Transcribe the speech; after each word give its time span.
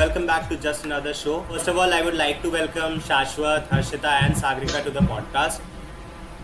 Welcome 0.00 0.22
back 0.26 0.44
to 0.50 0.56
just 0.64 0.84
another 0.86 1.12
show 1.14 1.32
first 1.48 1.68
of 1.68 1.76
all 1.78 1.92
I 1.92 2.02
would 2.02 2.14
like 2.14 2.38
to 2.42 2.50
welcome 2.50 2.98
Shashwat 3.08 3.68
Harshita 3.72 4.16
and 4.18 4.34
Sagarika 4.36 4.80
to 4.84 4.90
the 4.90 5.06
podcast 5.08 5.62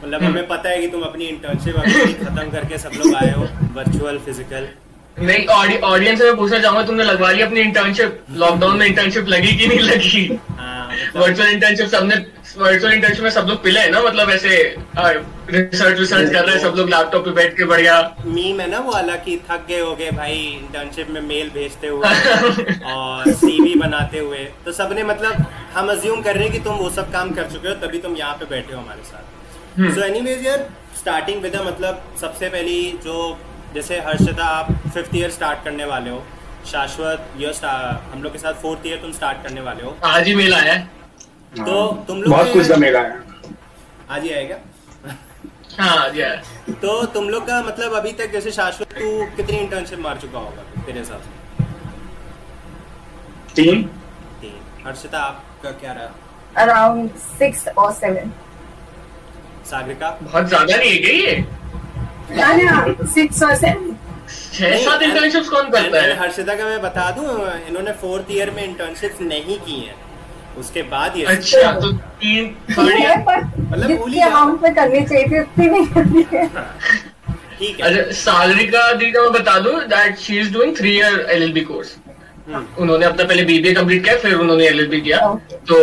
मतलब 0.03 0.21
hmm. 0.21 0.27
हमें 0.27 0.49
पता 0.49 0.71
है 0.71 0.81
कि 0.81 0.89
तुम 0.89 1.03
अपनी 1.03 1.25
internship 1.27 1.77
अभी 1.77 2.13
खत्म 2.15 2.51
करके 2.51 2.79
सब 2.79 2.99
लोग 2.99 3.15
आए 3.15 3.33
हो 3.33 3.47
वर्चुअल 3.77 4.19
फ़िज़िकल 4.27 4.69
नहीं 5.19 5.45
ऑडियंस 5.47 6.19
से 6.19 6.25
मैं 6.25 6.37
पूछना 6.37 6.59
चाहूँगा 6.61 6.83
तुमने 6.87 7.05
लगवा 7.05 7.31
ली 7.33 7.43
अपनी 7.43 7.61
इंटर्नशिप 7.61 8.25
लॉकडाउन 8.37 8.77
में 8.79 8.87
इंटर्नशिप 8.87 9.29
लगी 9.29 9.53
कि 9.57 9.67
नहीं 9.67 9.79
लगी? 9.81 10.41
हाँ, 10.59 10.89
वर्चुअल 11.17 11.49
इंटर्नशिप 11.49 11.89
सबने 11.89 12.17
वर्चुअल 12.59 12.93
इंटर्नशिप 12.93 13.25
में 13.25 13.31
सब 13.31 13.47
लोग 13.49 13.63
पिले 13.63 13.81
है 13.81 13.91
ना? 13.91 14.01
मतलब 14.03 14.31
ऐसे 14.31 14.49
रिसर्च 15.51 15.99
रिसर्च 15.99 16.33
कर 16.33 16.45
रहे 16.45 16.55
हैं 16.55 16.63
सब 16.63 16.75
लोग 16.77 16.89
लैपटॉप 16.91 17.25
पे 17.25 17.31
बैठ 17.31 17.57
के 17.57 17.65
बढ़िया। 17.65 17.97
मीम 18.27 18.61
है 18.61 18.71
ना 18.71 18.79
वो 18.79 18.93
वाला 18.93 19.17
कि 19.25 19.37
थक 19.51 19.67
गए 19.69 19.81
होगे 19.81 20.11
भाई 20.11 20.35
इंटर्नशिप 20.35 21.11
में 21.11 21.21
मेल 21.23 21.51
भेजते 21.55 21.89
हुए 21.89 22.09
और 22.93 23.33
सीवी 23.33 23.75
बनाते 23.81 24.19
हुए। 24.19 24.45
तो 24.65 24.73
सबने 24.73 25.05
मतलब 25.05 25.45
हम 25.75 25.91
अज्यूम 25.93 26.23
कर 26.23 26.35
रहे 26.35 26.45
हैं 26.45 26.53
कि 26.53 26.59
तुम 26.65 26.75
वो 26.77 26.91
सब 26.91 27.13
काम 27.13 27.31
कर 27.35 27.51
चुके 27.53 27.69
हो 27.69 27.75
तभी 27.87 27.99
तुम 27.99 28.17
यहाँ 28.17 28.35
पे 28.35 28.45
बैठे 28.51 28.75
हो 28.75 28.81
हमारे 28.81 29.03
साथ। 29.05 29.95
सो 29.95 30.05
एनीवेज 30.05 30.47
यार 30.47 30.69
स्टार्टिंग 30.99 31.43
विद 31.43 31.57
मतलब 31.67 32.05
सबसे 32.21 32.49
पहली 32.49 32.81
जो 33.05 33.17
जैसे 33.75 34.01
हर्षिता 34.01 34.45
आप 34.47 34.73
फिफ्थ 34.95 35.15
ईयर 35.17 35.31
स्टार्ट 35.31 35.65
करने 35.65 35.85
वाले 35.85 36.11
हो। 36.11 36.23
शाश्वत 36.67 37.33
ईयर 37.39 37.67
हम 38.13 38.23
लोग 38.23 38.33
के 38.33 38.39
साथ 38.39 38.55
फोर्थ 38.63 38.87
ईयर 38.87 38.99
तुम 38.99 39.13
स्टार्ट 39.13 39.43
करने 39.43 39.61
वाले 39.61 39.83
हो। 39.83 39.97
आज 40.05 40.27
ही 40.27 40.35
मेल 40.35 40.55
है। 40.55 40.79
तो 41.57 41.87
तुम 42.09 42.23
लोग 42.23 42.33
बहुत 42.33 42.53
कुछ 42.53 42.69
का 42.69 42.77
मेला 42.77 43.01
है। 43.01 43.21
आज 44.11 44.23
ही 44.23 44.33
आएगा। 44.33 44.57
हाँ 45.79 46.09
ही 46.11 46.21
है। 46.21 46.37
तो 46.83 47.05
तुम 47.15 47.29
लोग 47.29 47.47
का 47.47 47.61
मतलब 47.63 47.93
अभी 47.95 48.13
तक 48.13 48.31
जैसे 48.33 48.51
शाश्वत 48.53 48.93
तू 48.93 49.27
कितनी 49.37 49.57
इंटर्नशिप 49.59 49.99
मार 49.99 50.19
चुका 50.19 50.39
होगा 50.39 50.83
तेरे 50.87 50.99
हिसाब 50.99 51.21
से? 51.21 51.65
तीन। 53.55 53.83
तीन। 54.41 54.87
हर्षिता 54.87 55.19
आपका 55.21 55.71
क्या 55.73 55.93
रहा? 55.93 56.15
अराउंड 56.57 57.11
सिक्स 57.39 57.69
और 57.69 57.93
सेवन 57.95 58.33
सागरिका? 59.67 60.11
बहुत 60.23 60.47
ज़्यादा 60.47 60.77
नहीं 60.77 60.91
है 60.91 60.99
क्या 60.99 61.13
ये? 61.13 61.45
सिक्स 62.31 63.43
और 63.43 63.55
सेवन 63.57 63.95
छह 64.53 64.77
सात 64.85 65.03
इंटर्नशिप्स 65.03 65.49
कौन 65.49 65.69
करता 65.71 66.01
है? 66.03 66.17
हर्षिता 66.19 66.55
का 66.55 66.65
मैं 66.65 66.81
बता 66.83 67.11
दूँ 67.17 67.27
इन्होंने 67.69 67.93
फोर्थ 68.01 68.33
ईयर 68.33 68.51
में 68.51 68.63
इंटर्नशिप 68.65 69.19
नहीं 69.23 69.59
की 69.59 69.81
है। 69.81 69.95
उसके 70.59 70.83
बाद 70.93 71.17
ये 71.17 71.25
अच्छा 71.27 71.73
तो 71.73 71.93
तीन 71.93 72.55
मतलब 72.71 73.87
जितनी 73.87 74.21
अमाउंट 74.21 74.63
में 74.63 74.75
करनी 74.75 75.01
चाहिए 75.07 75.27
थी 75.27 75.41
उतनी 75.41 75.67
नहीं 75.67 75.87
करनी 75.87 76.25
है। 76.33 76.47
ठीक 77.59 77.81
है। 77.81 77.95
अच्छा 77.99 78.47
दी 78.47 78.67
का 79.11 79.23
मैं 79.23 79.33
बता 79.33 79.59
दूँ 79.61 79.81
that 79.89 80.19
she 80.19 80.39
is 80.41 80.53
doing 80.53 80.77
three 80.77 80.97
year 80.97 81.27
LLB 81.31 81.61
course 81.71 81.97
उन्होंने 82.79 83.07
अपना 83.07 83.25
पहले 83.25 83.43
बीबीए 83.45 83.75
कंप्लीट 83.75 84.05
किया 84.05 84.17
फिर 84.19 84.35
उन्होंने 84.35 84.67
एलएलबी 84.67 85.01
किया। 85.01 85.19
तो 85.69 85.77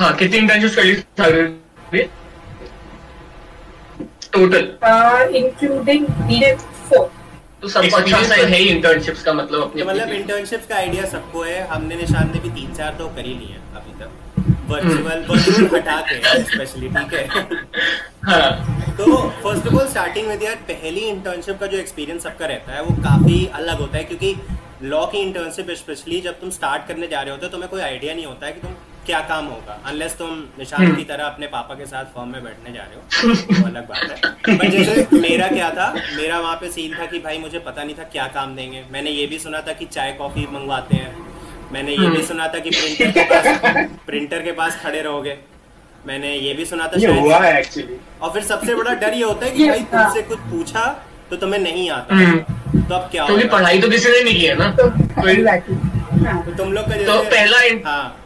हाँ 0.00 0.14
कितनी 0.16 0.38
इंटर्नशिप 0.38 0.74
कर 0.76 0.84
ली 0.84 2.02
टोटल 4.32 5.36
इंक्लूडिंग 5.36 6.06
फोर 6.88 7.10
तो 7.62 7.68
सबको 7.68 7.96
अच्छा 7.96 8.22
सा 8.22 8.34
है 8.34 8.46
ही 8.46 8.68
इंटर्नशिप्स 8.68 9.22
का 9.22 9.32
मतलब 9.32 9.62
अपनी 9.62 9.82
मतलब 9.82 10.02
अपनी 10.02 10.16
इंटर्नशिप 10.16 10.62
का 10.68 10.76
आइडिया 10.76 11.04
सबको 11.06 11.42
है। 11.42 11.66
हमने 11.68 11.96
निशान 11.96 12.30
ने 12.34 12.40
भी 12.40 12.50
तीन 12.50 12.74
चार 12.74 12.94
तो 12.98 13.06
कर 13.16 13.26
ही 13.26 13.34
लिए 13.34 13.56
अभी 13.76 13.92
तक। 14.00 14.10
वर्चुअल 14.70 15.24
वर्चुअल 15.28 15.68
हटा 15.74 16.00
के 16.08 16.42
स्पेशली 16.44 16.88
ठीक 16.88 17.14
है? 17.14 17.26
हाँ। 18.24 18.94
तो 18.98 19.16
फ़र्स्ट 19.42 19.66
ऑफ़ 19.66 19.74
ऑल 19.74 19.86
स्टार्टिंग 19.88 20.26
में 20.28 20.42
यार 20.42 20.54
पहली 20.70 21.00
इंटर्नशिप 21.08 21.58
का 21.60 21.66
जो 21.66 21.78
एक्सपीरियंस 21.78 22.22
सबका 22.22 22.46
रहता 22.46 22.72
है 22.74 22.82
वो 22.82 22.96
काफ़ी 23.02 23.44
अलग 23.54 23.80
होता 23.80 23.98
है 23.98 24.04
क्योंकि 24.04 24.34
लॉ 24.84 25.04
की 25.06 25.18
इंटर्नशिप 25.18 25.70
स्पेशली 25.78 26.20
जब 26.20 26.40
तुम 26.40 26.50
स्टार्ट 26.50 26.86
करने 26.88 27.06
जा 27.06 27.20
रहे 27.20 27.30
होते 27.30 27.46
हो 27.46 27.52
तुम्हें 27.52 27.70
कोई 27.70 27.80
आइडिया 27.82 28.14
नहीं 28.14 28.26
होता 28.26 28.46
है 28.46 28.52
कि 28.52 28.60
तुम 28.60 28.72
क्या 29.06 29.20
काम 29.28 29.46
होगा? 29.46 29.78
अनलेस 29.86 30.14
तुम 30.16 30.30
निशान 30.58 30.94
की 30.96 31.04
तरह 31.04 31.24
अपने 31.24 31.46
पापा 31.46 31.74
के 31.74 31.86
साथ 31.86 32.04
फॉर्म 32.14 32.28
में 32.30 32.42
बैठने 32.44 32.72
जा 32.72 32.82
रहे 32.82 32.94
हो। 32.94 33.02
वो 33.52 33.66
अलग 33.66 33.88
बात 33.88 34.10
है। 34.10 34.56
पर 34.56 34.68
जैसे 34.70 35.06
मेरा 35.18 35.46
क्या 35.48 35.70
था 35.70 35.92
मेरा 35.92 36.38
वहाँ 36.40 36.56
पे 36.56 36.70
सीन 36.70 36.94
था 36.98 37.06
कि 37.06 37.18
भाई 37.18 37.38
मुझे 37.38 37.58
पता 37.58 37.84
नहीं 37.84 37.94
था 37.94 38.02
क्या 38.12 38.26
काम 38.34 38.54
देंगे। 38.56 38.84
मैंने 38.92 39.10
ये 39.10 39.26
भी 39.26 39.38
सुना 39.38 39.60
था 39.60 39.72
कि 39.72 39.84
चाय 39.86 40.12
कॉफ़ी 40.12 40.46
मंगवाते 40.52 40.96
हैं। 40.96 41.16
मैंने 41.72 41.92
ये 41.92 42.08
भी 42.08 42.22
सुना 42.22 42.48
था 42.48 42.58
कि 42.58 42.70
प्रिंटर 42.70 43.10
के 43.12 43.22
पास 43.24 43.88
प्रिंटर 44.06 44.42
के 44.42 44.52
पास 44.52 44.80
खड़े 44.82 45.00
रहोगे। 45.00 45.36
मैंने 46.06 46.34
ये 46.34 46.54
भी 46.54 46.64
सुना 46.64 46.86
था 46.86 47.00
ये 47.00 47.18
हुआ 47.20 47.38
है 47.38 47.58
एक्चुअली 47.58 47.96
और 48.22 48.32
फिर 48.32 48.42
सबसे 48.44 48.74
बड़ा 48.74 48.94
डर 48.94 49.14
ये 49.14 49.24
होता 49.24 49.46
है 49.46 49.52
कि 49.52 49.68
भाई 49.68 49.82
तुमसे 49.92 50.22
कुछ 50.22 50.38
पूछा 50.50 50.86
तो 51.30 51.36
तुम्हें 51.36 51.60
नहीं 51.60 51.90
आता। 51.90 52.14
हम्म। 52.14 52.38
तो 52.80 52.94
अब 52.94 53.08
क्या 53.10 53.24
होगा? 53.24 53.48
पढ़ाई 53.52 53.80
तो 53.80 53.88
किसी 53.88 54.08
ने 54.08 54.22
नहीं 54.24 54.40
की 54.40 54.46
है 54.46 54.54
ना। 54.54 54.70
तो 54.70 54.88
तो 56.44 56.52
तुम 56.56 56.72
लोग 56.72 56.84
का 56.84 56.96
तो 56.96 57.02
जैसे 57.02 57.30
पहला 57.30 57.58
हाँ। 57.90 58.16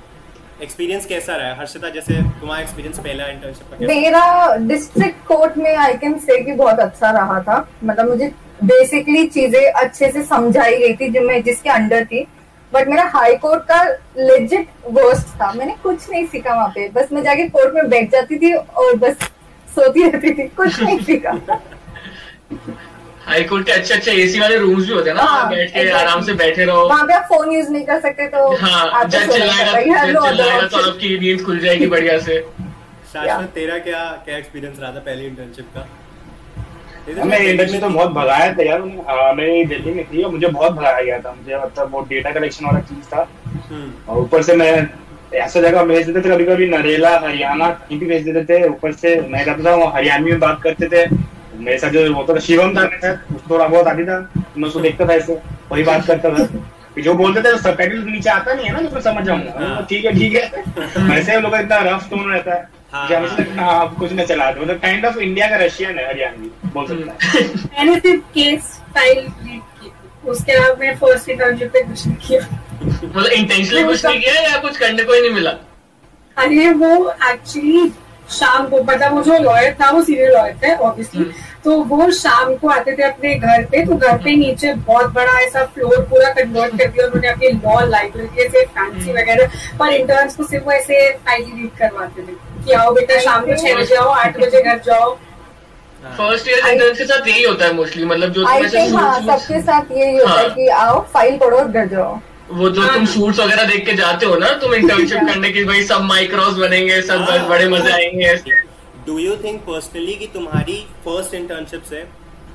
एक्सपीरियंस 0.62 1.06
कैसा 1.06 1.36
रहा? 1.36 1.54
हर्षिता 1.54 1.88
जैसे 1.88 2.14
तुम्हारा 2.40 2.62
एक्सपीरियंस 2.62 2.98
पहला 2.98 3.26
इंटर्नशिप 3.26 3.70
का 3.70 3.86
मेरा 3.86 4.56
डिस्ट्रिक्ट 4.56 5.26
कोर्ट 5.26 5.56
में 5.58 5.74
आई 5.76 5.94
कैन 5.94 6.18
से 6.18 6.40
कि 6.42 6.52
बहुत 6.52 6.78
अच्छा 6.78 7.10
रहा 7.10 7.40
था। 7.40 7.56
मतलब 7.84 8.08
मुझे 8.08 8.32
बेसिकली 8.64 9.26
चीज़ें 9.26 9.72
अच्छे 9.72 10.10
से 10.12 10.22
समझाई 10.22 10.76
गई 10.76 10.94
थी 10.94 11.08
जो 11.08 11.20
मैं 11.20 11.42
जिसके 11.42 11.70
अंडर 11.70 12.04
थी। 12.04 12.26
बट 12.72 12.88
मेरा 12.88 13.04
हाई 13.04 13.36
कोर्ट 13.36 13.62
का 13.62 13.82
लेजिट 14.18 14.68
वर्स्ट 14.88 15.26
था। 15.40 15.52
मैंने 15.52 15.74
कुछ 15.82 16.10
नहीं 16.10 16.26
सीखा 16.26 16.54
वहाँ 16.54 16.68
पे। 16.68 16.88
बस 16.88 17.12
मैं 17.12 17.22
जाके 17.22 17.48
कोर्ट 17.48 17.74
में 17.74 17.88
बैठ 17.88 18.10
जाती 18.12 18.38
थी 18.38 18.52
और 18.54 18.96
बस 18.96 19.30
सोती 19.68 20.08
रहती 20.08 20.34
थी। 20.34 20.48
कुछ 20.48 20.82
नहीं 20.82 20.98
सीखा। 20.98 21.38
हाई 23.26 23.42
कोर्ट 23.44 23.66
के 23.66 23.72
अच्छे 23.72 23.94
अच्छे 23.94 24.12
एसी 24.22 24.40
वाले 24.40 24.56
रूम्स 24.58 24.86
भी 24.86 24.92
होते 24.92 25.10
हैं 25.10 25.16
ना 25.16 25.22
हाँ, 25.22 25.48
बैठ 25.50 25.72
के 25.72 25.80
exactly. 25.80 26.00
आराम 26.00 26.22
से 26.22 26.32
बैठे 26.34 26.64
रहो। 26.64 26.86
वहाँ 26.88 27.04
पे 27.06 27.14
आप 27.14 27.22
फ़ोन 27.28 27.52
यूज़ 27.52 27.70
नहीं 27.70 27.84
कर 27.84 28.00
सकते 28.00 28.26
तो 28.28 28.54
हाँ 28.56 29.04
जज 29.04 29.30
चिल्लाएगा 29.32 29.70
है। 29.70 30.06
चिल्लाएगा 30.06 30.66
तो 30.66 30.78
आपकी 30.90 31.18
नींद 31.18 31.44
खुल 31.46 31.58
जाएगी 31.58 31.86
बढ़िया 31.86 32.18
से। 32.20 32.40
शाश्वत 33.12 33.48
तेरा 33.54 33.78
क्या 33.78 34.04
क्या 34.24 34.36
एक्सपीरियंस 34.36 34.80
रहा 34.80 34.90
था 34.90 35.00
पहली 35.00 35.26
इंटर्नशिप 35.26 35.68
का? 35.76 35.86
हमें 37.20 37.38
इंडस्ट्री 37.38 37.78
तो 37.78 37.88
बहुत 37.88 38.10
भगाया 38.10 38.52
था 38.52 38.62
यार 38.62 38.80
उन्हें। 38.80 38.98
हाँ, 39.08 39.34
दिल्ली 39.68 39.94
में 39.94 40.04
थी 40.04 40.22
और 40.22 40.30
मुझे 40.32 40.46
बहुत 40.48 40.72
भगाया 40.72 41.02
गया 41.02 41.18
था। 41.18 41.32
मुझे 41.32 41.56
मतलब 41.56 41.90
वो 41.92 42.00
डेटा 42.10 42.30
कलेक्शन 42.30 42.66
वाला 42.66 42.80
चीज़ 42.80 43.08
था। 43.14 43.28
हम्म, 43.46 43.92
और 44.08 44.18
ऊपर 44.18 44.42
से 44.42 44.56
मैं 44.56 44.72
ऐसा 45.34 45.60
जगह 45.60 45.84
भेज 45.84 46.06
देते 46.06 46.20
थे 46.20 46.34
कभी 46.34 46.44
कभी 46.44 46.68
नरेला 46.68 47.18
हरियाणा 47.18 47.68
कहीं 47.68 47.98
भी 47.98 48.06
भेज 48.06 48.24
देते 48.24 48.42
थे। 48.48 48.68
ऊपर 48.68 48.92
से 48.94 49.20
मैं 49.28 49.44
जाता 49.44 49.64
था 49.64 49.74
वो 49.76 49.86
हरियाणवी 49.94 50.30
में 50.30 50.40
बात 50.40 50.60
करते 50.62 50.88
थे। 50.88 51.06
मेरे 51.58 51.78
साथ 51.78 51.90
जो 51.90 52.12
होता 52.14 52.34
था 52.34 52.40
शिवम 52.40 52.76
था 52.76 52.82
मेरे 52.82 52.98
साथ 52.98 53.34
उसको 53.34 53.50
थोड़ा 53.50 53.66
बहुत 53.66 53.86
आती 53.86 54.04
था 54.04 54.18
मैं 54.56 54.68
उसको 54.68 54.80
देखता 54.80 55.08
था 55.08 55.14
ऐसे 55.14 55.40
वही 55.70 55.82
बात 55.82 56.06
करता 56.06 56.30
था। 56.30 56.46
जो 57.02 57.14
बोलते 57.14 57.40
थे 57.42 57.56
सब 57.58 57.76
नीचे 57.80 58.30
आता 58.30 58.54
नहीं 58.54 58.66
है 58.66 58.72
ना 58.72 58.88
तो 58.88 59.00
समझ 59.00 59.24
जाऊँगा। 59.24 59.52
हाँ। 59.58 59.86
ठीक 59.90 60.04
है 60.04 60.12
ठीक 60.12 60.34
है। 60.34 61.08
वैसे 61.08 61.34
हम 61.34 61.42
लोग 61.42 61.52
का 61.52 61.58
इतना 61.60 61.78
रफ 61.84 62.08
टोन 62.10 62.32
रहता 62.32 62.54
है 62.54 62.68
हाँ, 62.92 63.08
है, 63.08 63.56
हाँ 63.56 63.72
आप 63.76 63.94
कुछ 63.98 64.12
न 64.12 64.24
चला 64.24 64.50
दो। 64.52 64.60
मतलब 64.62 64.76
काइंड 64.80 65.06
ऑफ़ 65.06 65.18
इंडिया 65.18 65.48
का 65.48 65.56
रशियन 65.64 65.98
है 65.98 66.06
हरियाणवी 66.08 66.50
बोल 66.74 66.86
सकता 66.86 67.28
है। 67.28 67.46
मैंने 67.46 67.98
सिर्फ़ 68.00 68.22
केस 68.34 68.80
फ़ाइल 68.94 69.18
रीड 69.18 69.60
की। 69.80 69.92
उसके 70.30 70.52
अलावा 70.52 70.74
मैं 70.80 70.94
फ़र्स्ट 70.96 71.28
इंटर्नशिप 71.28 71.72
पे 71.72 71.82
कुछ 71.82 72.06
नहीं 72.06 72.16
किया। 72.26 72.40
मतलब 72.84 73.32
इंटेंशनली 73.32 73.82
कुछ 73.84 74.04
नहीं 74.06 74.20
किया 74.20 74.40
या 74.42 74.56
कुछ 74.58 74.76
करने 74.76 75.04
को 75.04 75.12
ही 75.12 75.20
नहीं 75.20 75.30
मिला? 75.30 75.50
अरे 76.36 76.70
वो 76.72 77.10
एक्चुअली 77.30 77.86
शाम 78.30 78.66
को 78.68 78.82
मतलब 78.82 79.14
वो 79.14 79.22
जो 79.22 79.38
लॉयर 79.38 79.74
था 79.80 79.90
वो 79.90 80.02
सीनियर 80.02 80.32
लॉयर 80.32 80.56
थे 80.62 80.74
ऑब्वियसली 80.74 81.24
तो 81.64 81.76
वो 81.84 82.10
शाम 82.12 82.54
को 82.56 82.68
आते 82.68 82.92
थे 82.98 83.02
अपने 83.02 83.34
घर 83.34 83.64
पे 83.72 83.84
तो 83.86 83.96
घर 83.96 84.16
पे 84.24 84.34
नीचे 84.36 84.72
बहुत 84.88 85.12
बड़ा 85.14 85.32
ऐसा 85.40 85.64
फ्लोर 85.74 86.00
पूरा 86.10 86.32
कन्वर्ट 86.34 86.78
कर 86.78 86.88
दिया 86.88 87.06
उन्होंने 87.06 87.28
अपनी 87.28 87.48
लॉ 87.50 87.80
लाइब्रेरी 87.86 88.42
ऐसे 88.44 88.64
फैंसी 88.78 89.12
वगैरह 89.12 89.50
पर 89.78 89.92
इंटर्न्स 89.94 90.36
को 90.36 90.44
सिर्फ़ 90.44 90.64
वो 90.64 90.72
ऐसे 90.72 91.10
फ़ाइल 91.26 91.44
रीड 91.44 91.70
करवाते 91.78 92.22
थे 92.22 92.36
कि 92.66 92.72
आओ 92.72 92.92
बेटा 92.94 93.20
शाम 93.20 93.46
को 93.46 93.56
छह 93.62 93.80
बजे 93.80 93.94
आओ 93.96 94.08
आठ 94.10 94.38
बजे 94.40 94.62
घर 94.62 94.78
जाओ। 94.86 95.14
फ़र्स्ट 96.16 96.48
ईयर 96.48 96.66
इंटर्न 96.68 96.94
के 96.94 97.04
साथ 97.04 97.28
यही 97.28 97.42
होता 97.42 97.64
है 97.64 97.72
मोस्टली 97.74 98.04
मतलब 98.04 98.32
जो 98.32 98.46
हाँ 98.46 99.20
सबके 99.20 99.60
साथ 99.62 99.92
यही 99.92 100.16
होता 100.16 100.30
है 100.32 100.46
हाँ। 100.46 100.54
कि 100.54 100.68
आओ 100.68 101.00
फ़ाइल 101.12 101.36
पढ़ो 101.38 101.56
और 101.58 101.68
घर 101.68 101.86
जाओ। 101.88 102.20
वो 102.50 102.68
जो 102.70 102.86
तुम 102.86 103.04
सूट्स 103.06 103.38
वगैरह 103.40 103.64
देख 103.66 103.84
के 103.86 103.92
जाते 103.96 104.26
हो 104.26 104.36
ना 104.36 104.48
तुम 104.58 104.74
इंटर्नशिप 104.74 105.20
करने 105.28 105.50
की 105.50 105.64
भाई 105.64 105.84
सब 105.84 106.02
माइक्रोस 106.04 106.54
बनेंगे 106.56 107.00
सब 107.02 107.20
हाँ। 107.20 107.48
बड़े 107.48 107.68
मज़े 107.68 107.92
आएँगे 107.92 108.34
डू 109.06 109.18
यू 109.18 109.36
थिंक 109.36 109.60
पर्सनली 109.60 110.14
कि 110.14 110.26
तुम्हारी 110.34 110.76
फ़र्स्ट 111.04 111.34
इंटर्नशिप 111.34 111.82
से 111.82 112.04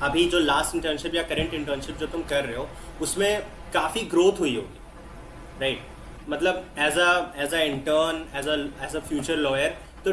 अभी 0.02 0.24
जो 0.24 0.38
लास्ट 0.40 0.74
इंटर्नशिप 0.74 1.14
या 1.14 1.22
करंट 1.22 1.54
इंटर्नशिप 1.54 1.98
जो 1.98 2.06
तुम 2.06 2.22
कर 2.22 2.44
रहे 2.44 2.56
हो 2.56 2.68
उसमें 3.00 3.42
काफ़ी 3.74 4.00
ग्रोथ 4.10 4.40
हुई 4.40 4.54
होगी 4.56 5.60
राइट 5.60 6.28
मतलब 6.28 6.64
as 6.78 6.98
a 6.98 7.10
as 7.42 7.54
a 7.54 7.60
intern 7.62 8.24
as 8.38 8.48
a 8.48 8.56
as 8.84 8.96
a 8.96 9.00
future 9.08 9.36
lawyer 9.38 9.76
तो 10.04 10.12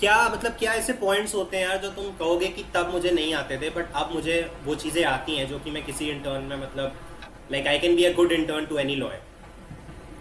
क्या 0.00 0.16
मतलब 0.28 0.52
क्या 0.58 0.72
ऐसे 0.72 0.92
पॉइंट्स 0.92 1.34
होते 1.34 1.56
हैं 1.56 1.64
यार 1.64 1.78
जो 1.78 1.88
तुम 1.92 2.04
कहोगे 2.18 2.48
कि 2.48 2.64
तब 2.74 2.90
मुझे 2.92 3.10
नहीं 3.10 3.32
आते 3.34 3.56
थे 3.56 3.70
बट 3.70 3.92
अब 3.94 4.10
मुझे 4.14 4.40
वो 4.64 4.74
चीज़ें 4.76 5.04
आती 5.04 5.36
हैं 5.36 5.48
जो 5.48 5.58
कि 5.58 5.70
मैं 5.70 5.84
किसी 5.84 6.08
इंटर्न 6.10 6.44
में 6.44 6.56
मतलब 6.56 6.96
like 7.52 7.66
I 7.66 7.78
can 7.78 7.96
be 7.96 8.04
a 8.04 8.12
good 8.14 8.32
intern 8.32 8.64
to 8.66 8.78
any 8.78 8.94
lawyer 8.96 9.20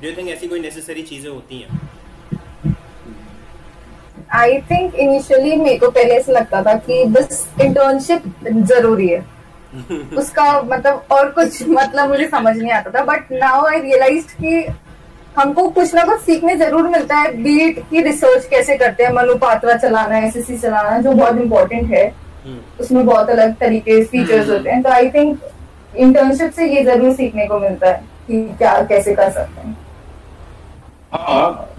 do 0.01 0.07
you 0.07 0.15
think 0.18 0.29
ऐसी 0.29 0.47
कोई 0.47 0.59
नेसेसरी 0.59 1.01
चीज़ें 1.03 1.29
होती 1.29 1.59
हैं? 1.59 1.79
आई 4.35 4.57
थिंक 4.71 4.95
इनिशियली 4.95 5.56
मेरे 5.56 5.77
को 5.77 5.89
पहले 5.91 6.13
ऐसा 6.15 6.31
लगता 6.31 6.62
था 6.63 6.74
कि 6.88 7.03
बस 7.06 7.47
इंटर्नशिप 7.62 8.24
ज़रूरी 8.47 9.07
है। 9.07 9.25
उसका 10.18 10.62
मतलब 10.62 11.07
और 11.12 11.29
कुछ 11.31 11.62
मतलब 11.69 12.09
मुझे 12.09 12.27
समझ 12.27 12.56
नहीं 12.57 12.71
आता 12.71 12.91
था 12.91 13.03
बट 13.06 13.31
नाउ 13.31 13.65
आई 13.68 13.80
रियलाइज़ 13.81 14.33
कि 14.35 14.65
हमको 15.38 15.68
कुछ 15.69 15.94
ना 15.95 16.03
कुछ 16.03 16.21
सीखने 16.21 16.56
ज़रूर 16.56 16.88
मिलता 16.89 17.15
है। 17.15 17.31
बीट 17.44 17.80
की 17.89 18.01
रिसर्च 18.01 18.45
कैसे 18.51 18.77
करते 18.77 19.03
हैं? 19.03 19.12
मनुपात्रा 19.13 19.75
चलाना 19.77 20.15
है 20.15 20.27
एसएससी 20.27 20.57
चलाना 20.57 20.97
जो 21.01 21.12
बहुत 21.12 21.41
इम्पोर्टेंट 21.41 21.91
है। 21.91 22.07
हम्म, 22.45 22.59
उसमें 22.80 23.06
बहुत 23.06 23.30
अलग 23.30 23.56
तरीके 23.59 24.03
फीचर्स 24.06 24.50
होते 24.50 24.69
हैं। 24.69 24.81
तो 24.83 24.89
आई 24.89 25.09
थिंक 25.09 25.39
इंटर्नशिप 25.97 26.51
से 26.51 26.67
ये 26.67 26.83
ज़रूर 26.83 27.13
सीखने 27.15 27.45
को 27.47 27.59
मिलता 27.59 27.89
है 27.89 28.03
कि 28.27 28.41
क्या 28.57 28.81
कैसे 28.89 29.13
कर 29.15 29.29
सकते 29.31 29.67
हैं। 29.67 29.75
हाँ 31.13 31.69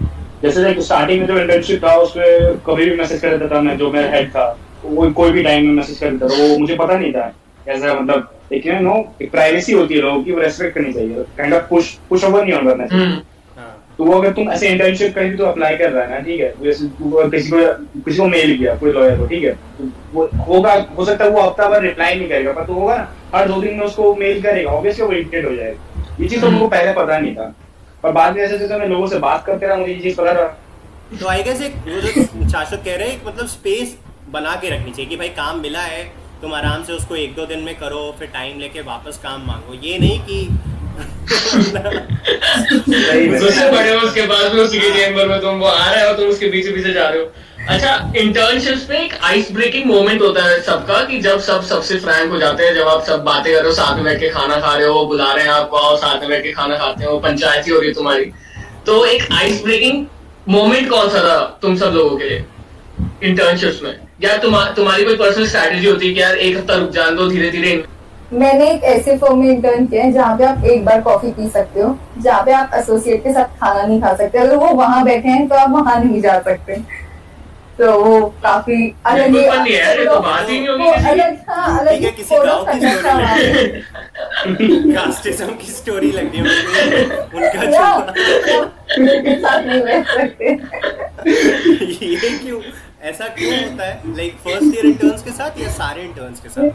जैसे 0.43 0.81
स्टार्टिंग 0.81 1.19
में 1.19 1.27
जो 1.27 1.37
इंटर्नशिप 1.39 1.83
था 1.83 1.95
उसमें 1.97 2.57
कभी 2.65 2.89
भी 2.89 2.95
मैसेज 2.97 3.21
कर 3.21 3.37
देता 3.37 3.55
था 3.55 3.61
मैं 3.61 3.77
जो 3.77 3.91
मेरा 3.91 4.11
हेड 4.11 4.29
था 4.29 4.45
वो 4.83 5.09
कोई 5.13 5.31
भी 5.31 5.43
टाइम 5.43 5.65
में 5.65 5.73
मैसेज 5.73 5.97
कर 5.99 6.11
देता 6.11 6.27
था 6.27 6.43
वो 6.43 6.57
मुझे 6.57 6.75
पता 6.75 6.97
नहीं 6.97 7.11
था 7.13 7.31
ऐसा 7.67 7.93
मतलब 7.93 8.53
एक 8.53 8.67
नो 8.81 8.93
एक 9.21 9.31
प्राइवेसी 9.31 9.73
होती 9.73 9.93
है 9.93 10.01
लोगों 10.01 10.23
की 10.23 10.31
वो 10.31 10.39
रेस्पेक्ट 10.41 10.75
करनी 10.75 10.93
चाहिए 10.93 11.23
kind 11.37 11.53
of 11.53 11.63
push 11.69 11.97
push 12.09 12.23
over 12.23 12.43
नहीं 12.43 12.53
होना 12.53 12.71
करना 12.71 12.85
चाहिए 12.87 13.21
तो 13.99 14.05
वो 14.05 14.19
अगर 14.19 14.31
तुम 14.33 14.51
ऐसे 14.51 14.67
इंटर्नशिप 14.69 15.13
कहीं 15.15 15.29
भी 15.29 15.37
तो 15.37 15.45
अप्लाई 15.45 15.75
कर 15.77 15.91
रहा 15.91 16.03
है 16.03 16.09
ना 16.09 16.19
ठीक 16.25 16.39
है? 16.41 16.49
तो 16.49 16.65
जैसे 16.65 16.85
तू 16.89 17.11
अगर 17.11 17.29
किसी 17.29 17.49
को 17.49 18.01
किसी 18.01 18.17
को 18.17 18.27
मेल 18.27 18.57
किया 18.57 18.75
कोई 18.75 18.91
लॉयर 18.91 19.17
को 19.19 19.25
ठीक 19.27 19.43
है? 19.43 19.51
तो 19.51 19.89
वो 20.13 20.25
होगा 20.47 20.73
हो 20.97 21.05
सकता 21.05 21.25
है 21.25 21.31
वो 21.31 21.41
हफ़्ता 21.41 21.67
भर 21.69 21.81
रिप्लाई 21.81 22.15
नहीं 22.15 22.29
करेगा 22.29 22.51
पर 22.51 22.65
तो 22.65 22.73
होगा 22.73 22.95
ना 22.97 23.07
हर 23.35 23.47
दो 23.47 23.61
दिन 23.61 23.75
में 23.75 23.85
उसको 23.85 24.13
मेल 24.15 24.41
करेगा 24.43 24.71
ऑब्वियसली 24.71 25.05
वो 25.05 25.11
इरिटेट 25.11 25.45
हो 25.45 25.55
जाएगा। 25.55 26.05
ये 26.19 26.27
चीज़ 26.27 26.41
तो 26.41 26.47
उनको 26.47 26.67
पहले 26.67 26.93
पता 26.93 27.17
नहीं 27.17 27.35
था। 27.35 27.53
पर 28.03 28.11
बाद 28.11 28.35
में 28.35 28.41
जैसे 28.41 28.57
जैसे 28.57 28.77
मैं 28.77 28.87
लोगों 28.87 29.07
से 29.07 29.19
बात 29.19 29.45
करते 29.45 29.67
रहा 29.67 29.75
मुझे 29.75 29.93
ये 29.93 29.99
चीज़ 29.99 30.17
पता 30.17 30.31
रहा। 30.31 31.17
तो 31.19 31.27
आई 31.27 31.43
गेस 31.43 31.61
एक 31.61 31.75
वो 31.87 32.01
जो 32.01 32.49
शाश्वत 32.49 32.81
कह 32.85 32.95
रहे 32.95 33.09
हैं 33.09 33.21
मतलब 33.25 33.47
स्पेस 33.47 33.95
बना 34.31 34.55
के 34.55 34.69
रखनी 34.69 34.91
चाहिए 34.91 35.09
कि 35.09 35.15
भाई 35.17 35.29
काम 35.37 35.61
मिला 35.61 35.81
है 35.83 36.03
तुम 36.41 36.53
आराम 36.53 36.83
से 36.83 36.93
उसको 36.93 37.15
एक 37.17 37.35
दो 37.35 37.45
दिन 37.45 37.59
में 37.59 37.75
करो 37.75 38.03
फिर 38.19 38.27
टाइम 38.33 38.59
लेके 38.59 38.81
वापस 38.83 39.19
काम 39.23 39.47
मांगो। 39.47 39.79
ये 39.83 39.97
नहीं 39.99 40.19
कि। 40.21 40.47
उससे 43.45 43.71
बड़े 43.71 43.93
हो 43.93 43.99
उसके 43.99 44.21
बाद 44.21 44.51
भी 44.53 44.61
उसी 44.61 44.79
के 44.79 45.25
में 45.25 45.39
तुम 45.41 45.55
वो 45.55 45.67
आ 45.67 45.91
रहे 45.91 46.07
हो, 46.07 46.13
तुम 46.13 46.25
उसके 46.25 46.47
पीछे 46.47 46.71
पीछे 46.71 46.93
जा 46.93 47.07
रहे 47.07 47.19
हो। 47.19 47.31
अच्छा 47.69 48.11
इंटर्नशिप्स 48.17 48.89
में 48.89 48.99
एक 48.99 49.13
आइस 49.23 49.51
ब्रेकिंग 49.51 49.85
मोमेंट 49.85 50.21
होता 50.21 50.43
है 50.43 50.59
सबका, 50.61 51.03
कि 51.05 51.19
जब 51.19 51.39
सब 51.39 51.63
सबसे 51.63 51.97
फ्रैंक 51.99 52.31
हो 52.31 52.37
जाते 52.39 52.63
हैं, 52.63 52.73
जब 52.75 52.87
आप 52.87 53.03
सब 53.03 53.23
बातें 53.23 53.53
कर 53.53 53.59
रहे 53.59 53.69
हो, 53.69 53.75
साथ 53.75 53.95
में 53.95 54.03
बैठ 54.03 54.19
के 54.19 54.29
खाना 54.29 54.55
खा 54.55 54.75
रहे 54.75 54.87
हो, 54.87 55.05
बुला 55.05 55.31
रहे 55.33 55.43
हैं 55.43 55.51
आपको 55.51 55.77
आओ, 55.77 55.95
साथ 55.97 56.19
में 56.21 56.29
बैठ 56.29 56.43
के 56.43 56.51
खाना 56.51 56.77
खाते 56.77 57.05
हो, 57.05 57.17
पंचायत 57.19 57.67
ही 57.67 57.71
रही 57.71 57.87
है 57.87 57.93
तुम्हारी। 57.93 58.31
तो 58.85 59.05
एक 59.05 59.27
आइस 59.33 59.63
ब्रेकिंग 59.63 60.05
मोमेंट 60.49 60.89
कौन 60.89 61.09
सा 61.09 61.19
था 61.19 61.59
तुम 61.61 61.75
सब 61.75 61.91
लोगों 61.95 62.17
के 62.17 62.29
लिए 62.29 62.45
इंटर्नशिप्स 63.23 63.83
में? 63.83 63.99
या 64.21 64.37
तुम 64.37 64.63
तुम्हारी 64.75 65.03
कोई 65.03 65.15
पर्सनल 65.15 65.47
स्ट्रैटेजी 65.47 65.87
होती 65.87 66.07
है 66.07 66.13
कि 66.13 66.21
यार, 66.21 66.35
एक 66.35 66.57
हफ़्ता 66.57 66.75
रुक 66.75 66.89
जान 66.91 67.15
दो 67.15 67.27
धीरे 67.29 67.49
धीरे 67.51 67.83
मैंने 68.33 68.71
एक 68.71 68.83
ऐसे 68.83 69.17
फर्म 69.17 69.39
में 69.39 69.49
इंटर्न 69.49 69.85
किया 69.85 70.03
है 70.03 70.11
जहाँ 70.11 70.37
पे 70.37 70.43
आप 70.43 70.65
एक 70.65 70.85
बार 70.85 71.01
कॉफ़ी 71.01 71.31
पी 71.31 71.49
सकते 71.49 71.81
हो 71.81 71.99
जहाँ 72.17 72.43
पे 72.43 72.51
आप 72.51 72.71
एसोसिएट 72.73 73.23
के 73.23 73.33
साथ 73.33 73.43
खाना 73.43 73.81
नहीं 73.81 74.01
खा 74.01 74.13
सकते। 74.13 74.37
अगर 74.37 74.55
वो 74.55 74.65
वहाँ 74.65 75.03
बैठे 75.03 75.29
हैं 75.29 75.47
तो 75.47 75.55
आप 75.55 75.69
वहाँ 75.69 76.03
नहीं 76.03 76.21
जा 76.21 76.39
सकते। 76.39 76.99
तो 77.77 78.03
वो 78.03 78.33
काफ़ी 78.43 78.95
अलग 79.05 79.35
है, 79.35 80.05
तो 80.05 80.19
बात 80.19 80.49
ही 80.49 80.59
नहीं 80.59 80.67
होगी। 80.67 80.83
वो 80.83 80.91
किसी 80.91 81.03
की। 81.03 81.09
अलग 81.09 81.37
हाँ 81.49 81.79
अलग 81.79 82.15
किसी 82.15 82.35
गाँव 82.35 82.65
की 85.53 85.71
स्टोरी 85.71 86.11
लग 86.11 86.35
रही 86.35 86.37
है। 86.37 86.43
उनका 87.35 87.63
या, 87.63 87.69
जो 87.69 87.71
या, 87.71 87.93
उनके 88.99 89.39
साथ 89.39 89.63
नहीं 89.63 89.81
बैठ 89.81 90.07
सकते। 90.07 90.49
ये 92.05 92.37
क्यों? 92.37 92.61
ऐसा 93.03 93.27
क्यों 93.27 93.51
होता 93.63 93.85
है? 93.85 94.15
लाइक 94.15 94.37
फ़र्स्ट 94.43 94.75
ईयर 94.75 94.85
इंटर्न्स 94.85 95.23
के 95.23 95.31
साथ 95.31 95.59
या 95.61 95.69
सारे 95.71 96.01
इंटर्न्स 96.01 96.39
के 96.39 96.49
साथ? 96.49 96.69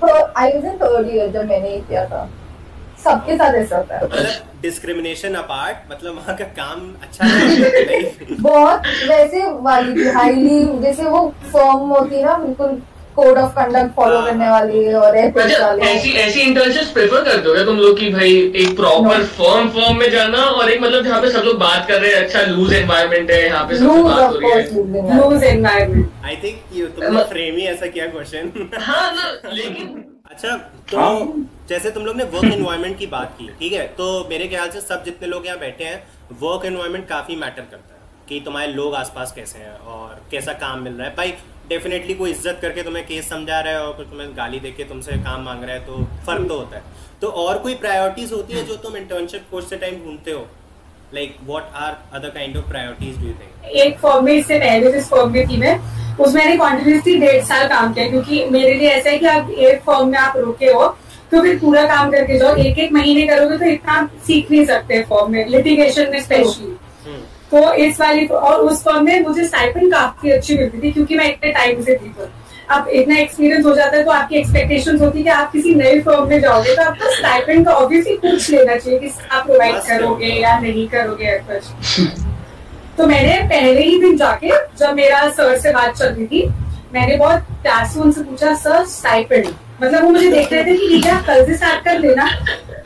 तो 0.00 0.06
I 0.40 0.52
was 0.52 0.64
in 0.64 0.76
third 0.82 1.08
year 1.14 1.30
जब 1.32 1.48
मैंने 1.48 1.70
ये 1.70 1.80
किया 1.80 2.04
था। 2.06 2.28
सबके 3.04 3.36
साथ 3.36 3.54
ऐसा 3.54 3.76
होता 3.76 3.96
है। 3.96 4.04
मतलब 4.04 4.60
डिस्क्रिमिनेशन 4.62 5.34
अपार्ट 5.34 5.92
मतलब 5.92 6.14
वहाँ 6.16 6.36
का 6.36 6.44
काम 6.44 6.80
अच्छा 7.02 7.24
है 7.24 7.58
नहीं? 7.86 8.36
बहुत 8.40 8.86
वैसे 9.08 9.44
वाली 9.68 10.08
हाईली 10.08 10.64
जैसे 10.82 11.04
वो 11.04 11.34
फॉर्म 11.52 11.88
होती 11.88 12.16
है 12.16 12.24
ना 12.24 12.36
बिल्कुल 12.38 12.82
कोड 13.18 13.38
ऑफ़ 13.38 13.52
कंडक्ट 13.54 13.94
फॉलो 13.96 14.20
करने 14.22 14.48
वाली 14.50 14.92
और 14.94 15.16
एथिक्स 15.18 15.42
अच्छा 15.44 15.68
ऐसी 15.90 16.12
ऐसी 16.24 16.40
इंटर्नशिप 16.40 16.92
प्रेफर 16.94 17.24
करते 17.24 17.48
हो 17.48 17.54
क्या 17.54 17.64
तुम 17.64 17.78
लोग 17.78 17.98
की 17.98 18.08
भाई 18.14 18.34
एक 18.62 18.76
प्रॉपर 18.76 19.24
फर्म 19.38 19.68
फर्म 19.78 19.96
में 19.98 20.10
जाना 20.10 20.44
और 20.50 20.70
एक 20.70 20.82
मतलब 20.82 21.04
जहाँ 21.04 21.20
पे 21.22 21.30
सब 21.30 21.44
लोग 21.44 21.58
बात 21.60 21.86
कर 21.88 22.00
रहे 22.00 22.12
हैं 22.14 22.22
अच्छा 22.24 22.42
लूज 22.52 22.72
एनवायरनमेंट 22.74 23.30
है 23.30 23.44
यहाँ 23.44 23.64
पे 23.68 23.78
लूज 23.80 24.04
बात 24.04 24.32
हो 24.32 24.38
रही 24.38 24.50
है। 24.50 25.16
लूज 25.20 25.44
एनवायरमेंट 25.44 26.24
आई 26.24 26.36
थिंक 26.44 26.94
तुमने 27.00 27.24
फ्रेम 27.32 27.56
ही 27.56 27.66
ऐसा 27.66 27.86
किया 27.96 28.06
क्वेश्चन 28.14 28.70
हाँ 28.80 29.10
लेकिन 29.52 30.04
अच्छा 30.30 30.56
तो 30.90 30.96
हाँ। 30.98 31.44
जैसे 31.68 31.90
तुम 31.90 32.04
लोग 32.06 32.16
ने 32.16 32.24
वर्क 32.32 32.52
एनवायरनमेंट 32.52 32.98
की 32.98 33.06
बात 33.12 33.34
की 33.38 33.48
ठीक 33.60 33.72
है? 33.72 33.86
तो 33.98 34.26
मेरे 34.30 34.46
ख्याल 34.48 34.70
से 34.70 34.80
सब 34.80 35.04
जितने 35.04 35.28
लोग 35.28 35.46
यहाँ 35.46 35.58
बैठे 35.58 35.84
हैं 35.84 36.02
वर्क 36.42 36.64
एनवायरनमेंट 36.66 37.08
काफ़ी 37.08 37.36
मैटर 37.36 37.62
करता 37.70 37.94
है 37.94 37.96
कि 38.28 38.40
तुम्हारे 38.44 38.72
लोग 38.72 38.94
आसपास 38.94 39.32
कैसे 39.36 39.58
हैं 39.58 39.76
और 39.92 40.20
कैसा 40.30 40.52
काम 40.62 40.82
मिल 40.82 40.92
रहा 40.92 41.06
है। 41.08 41.14
भाई 41.16 41.32
डेफिनेटली 41.68 42.14
कोई 42.14 42.30
इज़्ज़त 42.30 42.58
करके 42.62 42.82
तुम्हें 42.82 43.04
केस 43.06 43.28
समझा 43.28 43.60
रहा 43.60 43.72
है 43.72 43.80
और 43.80 43.92
कोई 43.92 44.04
तुम्हें 44.06 44.36
गाली 44.36 44.60
देके 44.60 44.84
तुमसे 44.84 45.16
काम 45.24 45.42
मांग 45.44 45.64
रहा 45.64 45.74
है 45.74 45.80
तो 45.86 45.96
फ़र्क 46.26 46.48
तो 46.48 46.58
होता 46.58 46.76
है। 46.76 46.82
तो 47.20 47.28
और 47.42 47.58
कोई 47.58 47.74
प्रायोरिटीज 47.76 48.32
होती 48.32 48.54
है 48.54 48.64
जो 48.66 48.76
तुम 48.78 48.96
इंटर्नशिप 48.96 49.44
कोर्स 49.50 49.70
से 49.70 49.76
टाइम 49.76 49.94
ढूंढते 50.04 50.30
हो? 50.30 50.46
Like 51.14 51.36
what 51.46 51.70
are 51.76 51.96
other 52.14 52.30
kind 52.30 52.56
of 52.56 52.68
priorities 52.68 53.18
do 53.18 53.26
you 53.26 53.32
think 53.34 53.72
एक 53.76 53.98
फॉर्म 53.98 54.24
में 54.24 54.32
इससे 54.32 54.58
पहले, 54.58 54.92
जिस 54.92 55.08
फॉर्म 55.10 55.32
में 55.32 55.48
थी 55.48 55.56
मैं, 55.56 55.78
उसमें 56.16 56.42
मैंने 56.42 56.56
कॉन्टिन्यूसली 56.56 57.16
डेढ़ 57.18 57.44
साल 57.44 57.68
काम 57.68 57.92
किया, 57.92 58.08
क्योंकि 58.10 58.44
मेरे 58.50 58.74
लिए 58.74 58.88
ऐसा 58.90 59.10
है 59.10 59.18
कि 59.18 59.26
आप 59.26 59.50
एक 59.50 59.82
फॉर्म 59.82 60.08
में 60.08 60.18
आप 60.18 60.36
रुके 60.36 60.72
हो 60.72 60.86
तो 61.30 61.40
फिर 61.42 61.58
पूरा 61.58 61.86
काम 61.86 62.10
करके 62.10 62.38
जाओ 62.38 62.54
एक 62.56 62.78
एक 62.78 62.92
महीने 62.92 63.26
करोगे 63.26 63.56
तो 63.58 63.64
इतना 63.66 64.08
सीख 64.26 64.50
नहीं 64.50 64.64
सकते 64.66 65.02
फॉर्म 65.08 65.32
में 65.32 65.46
लिटिगेशन 65.46 66.10
में 66.10 66.20
स्पेशली 66.22 66.76
तो 67.52 67.72
इस 67.74 68.00
वाली 68.00 68.26
और 68.26 68.60
उस 68.60 68.82
फॉर्म 68.84 69.04
में 69.04 69.20
मुझे 69.22 69.44
स्टाइपेंड 69.44 69.92
काफ़ी 69.92 70.30
अच्छी 70.30 70.56
मिलती 70.58 70.80
थी, 70.82 70.92
क्योंकि 70.92 71.16
मैं 71.16 71.28
इतने 71.28 71.52
टाइम 71.52 71.82
से 71.82 71.94
थी। 71.94 72.14
अब 72.70 72.88
इतना 72.90 73.16
एक्सपीरियंस 73.18 73.64
हो 73.66 73.74
जाता 73.74 73.96
है 73.96 74.02
तो 74.04 74.10
आपकी 74.10 74.36
एक्सपेक्टेशन 74.36 74.98
होती 74.98 75.18
है 75.18 75.24
कि 75.24 75.30
आप 75.30 75.52
किसी 75.52 75.74
नए 75.74 76.00
फॉर्म 76.00 76.28
में 76.28 76.40
जाओगे 76.40 76.74
तो 76.76 76.82
आपको 76.82 77.10
स्टाइपेंड 77.12 77.64
का 77.66 77.72
ऑब्वियसली 77.74 78.16
पूछ 78.18 78.50
लेना 78.50 78.76
चाहिए 78.76 78.98
कि 78.98 79.12
आप 79.30 79.46
प्रोवाइड 79.46 79.76
करोगे 79.86 80.32
या 80.32 80.58
नहीं 80.58 80.86
करोगे 80.88 81.38
कुछ 81.48 82.06
तो 82.98 83.06
मैंने 83.06 83.38
पहले 83.48 83.80
ही 83.80 83.98
दिन 84.00 84.16
जाके 84.16 84.50
जब 84.78 84.94
मेरा 84.94 85.28
सर 85.30 85.58
से 85.58 85.72
बात 85.72 85.96
चल 85.96 86.06
रही 86.06 86.26
थी, 86.26 86.46
मैंने 86.94 87.16
बहुत 87.16 87.40
प्यार 87.62 87.86
से 87.86 88.00
उनसे 88.00 88.22
पूछा 88.22 88.54
सर 88.56 88.84
स्टाइपेंड 88.88 89.46
मतलब 89.82 90.04
वो 90.04 90.10
मुझे 90.10 90.30
देख 90.30 90.52
रहे 90.52 90.64
थे 90.64 90.76
कि 90.76 90.88
ठीक 90.88 91.06
है 91.06 91.20
कल 91.26 91.44
से 91.46 91.56
स्टार्ट 91.56 91.84
कर 91.84 92.00
देना 92.02 92.28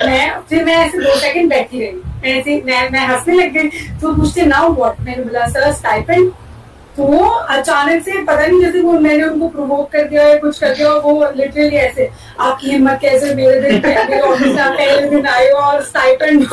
मैं 0.04 0.40
फिर 0.48 0.64
मैं 0.64 0.76
ऐसे 0.76 0.98
दो 0.98 1.18
सेकंड 1.18 1.50
बैठी 1.50 1.80
रही। 1.80 2.11
ऐसे 2.24 2.60
मैं 2.66 2.88
मैं 2.90 3.06
हंसने 3.08 3.34
लग 3.36 3.52
गई। 3.52 3.68
तो 4.00 4.14
पूछते 4.16 4.46
नाउ 4.46 4.72
व्हाट 4.74 5.00
मैंने 5.00 5.22
बोला 5.24 5.46
सर 5.48 5.72
स्टाइपेंड 5.72 6.30
तो 6.96 7.02
वो 7.04 7.18
अचानक 7.50 8.02
से 8.04 8.22
पता 8.24 8.46
नहीं 8.46 8.60
जैसे 8.60 8.80
वो 8.82 8.92
मैंने 9.00 9.22
उनको 9.24 9.48
प्रोवोक 9.48 9.90
कर 9.92 10.08
दिया 10.08 10.22
या 10.22 10.34
कुछ 10.38 10.58
कर 10.58 10.74
दिया 10.76 10.92
वो 11.04 11.30
लिटरली 11.36 11.76
ऐसे 11.76 12.08
आपकी 12.40 12.70
हिम्मत 12.70 12.98
कैसे 13.02 13.34
मेरे 13.34 13.60
दिन 13.60 13.80
मेरे 13.86 14.20
ऑफ़िस 14.22 14.58
आप 14.58 14.72
पहले 14.72 15.08
दिन 15.10 15.26
आए 15.26 15.48
हो 15.50 15.58
और 15.60 15.82
स्टाइपेंड 15.84 16.44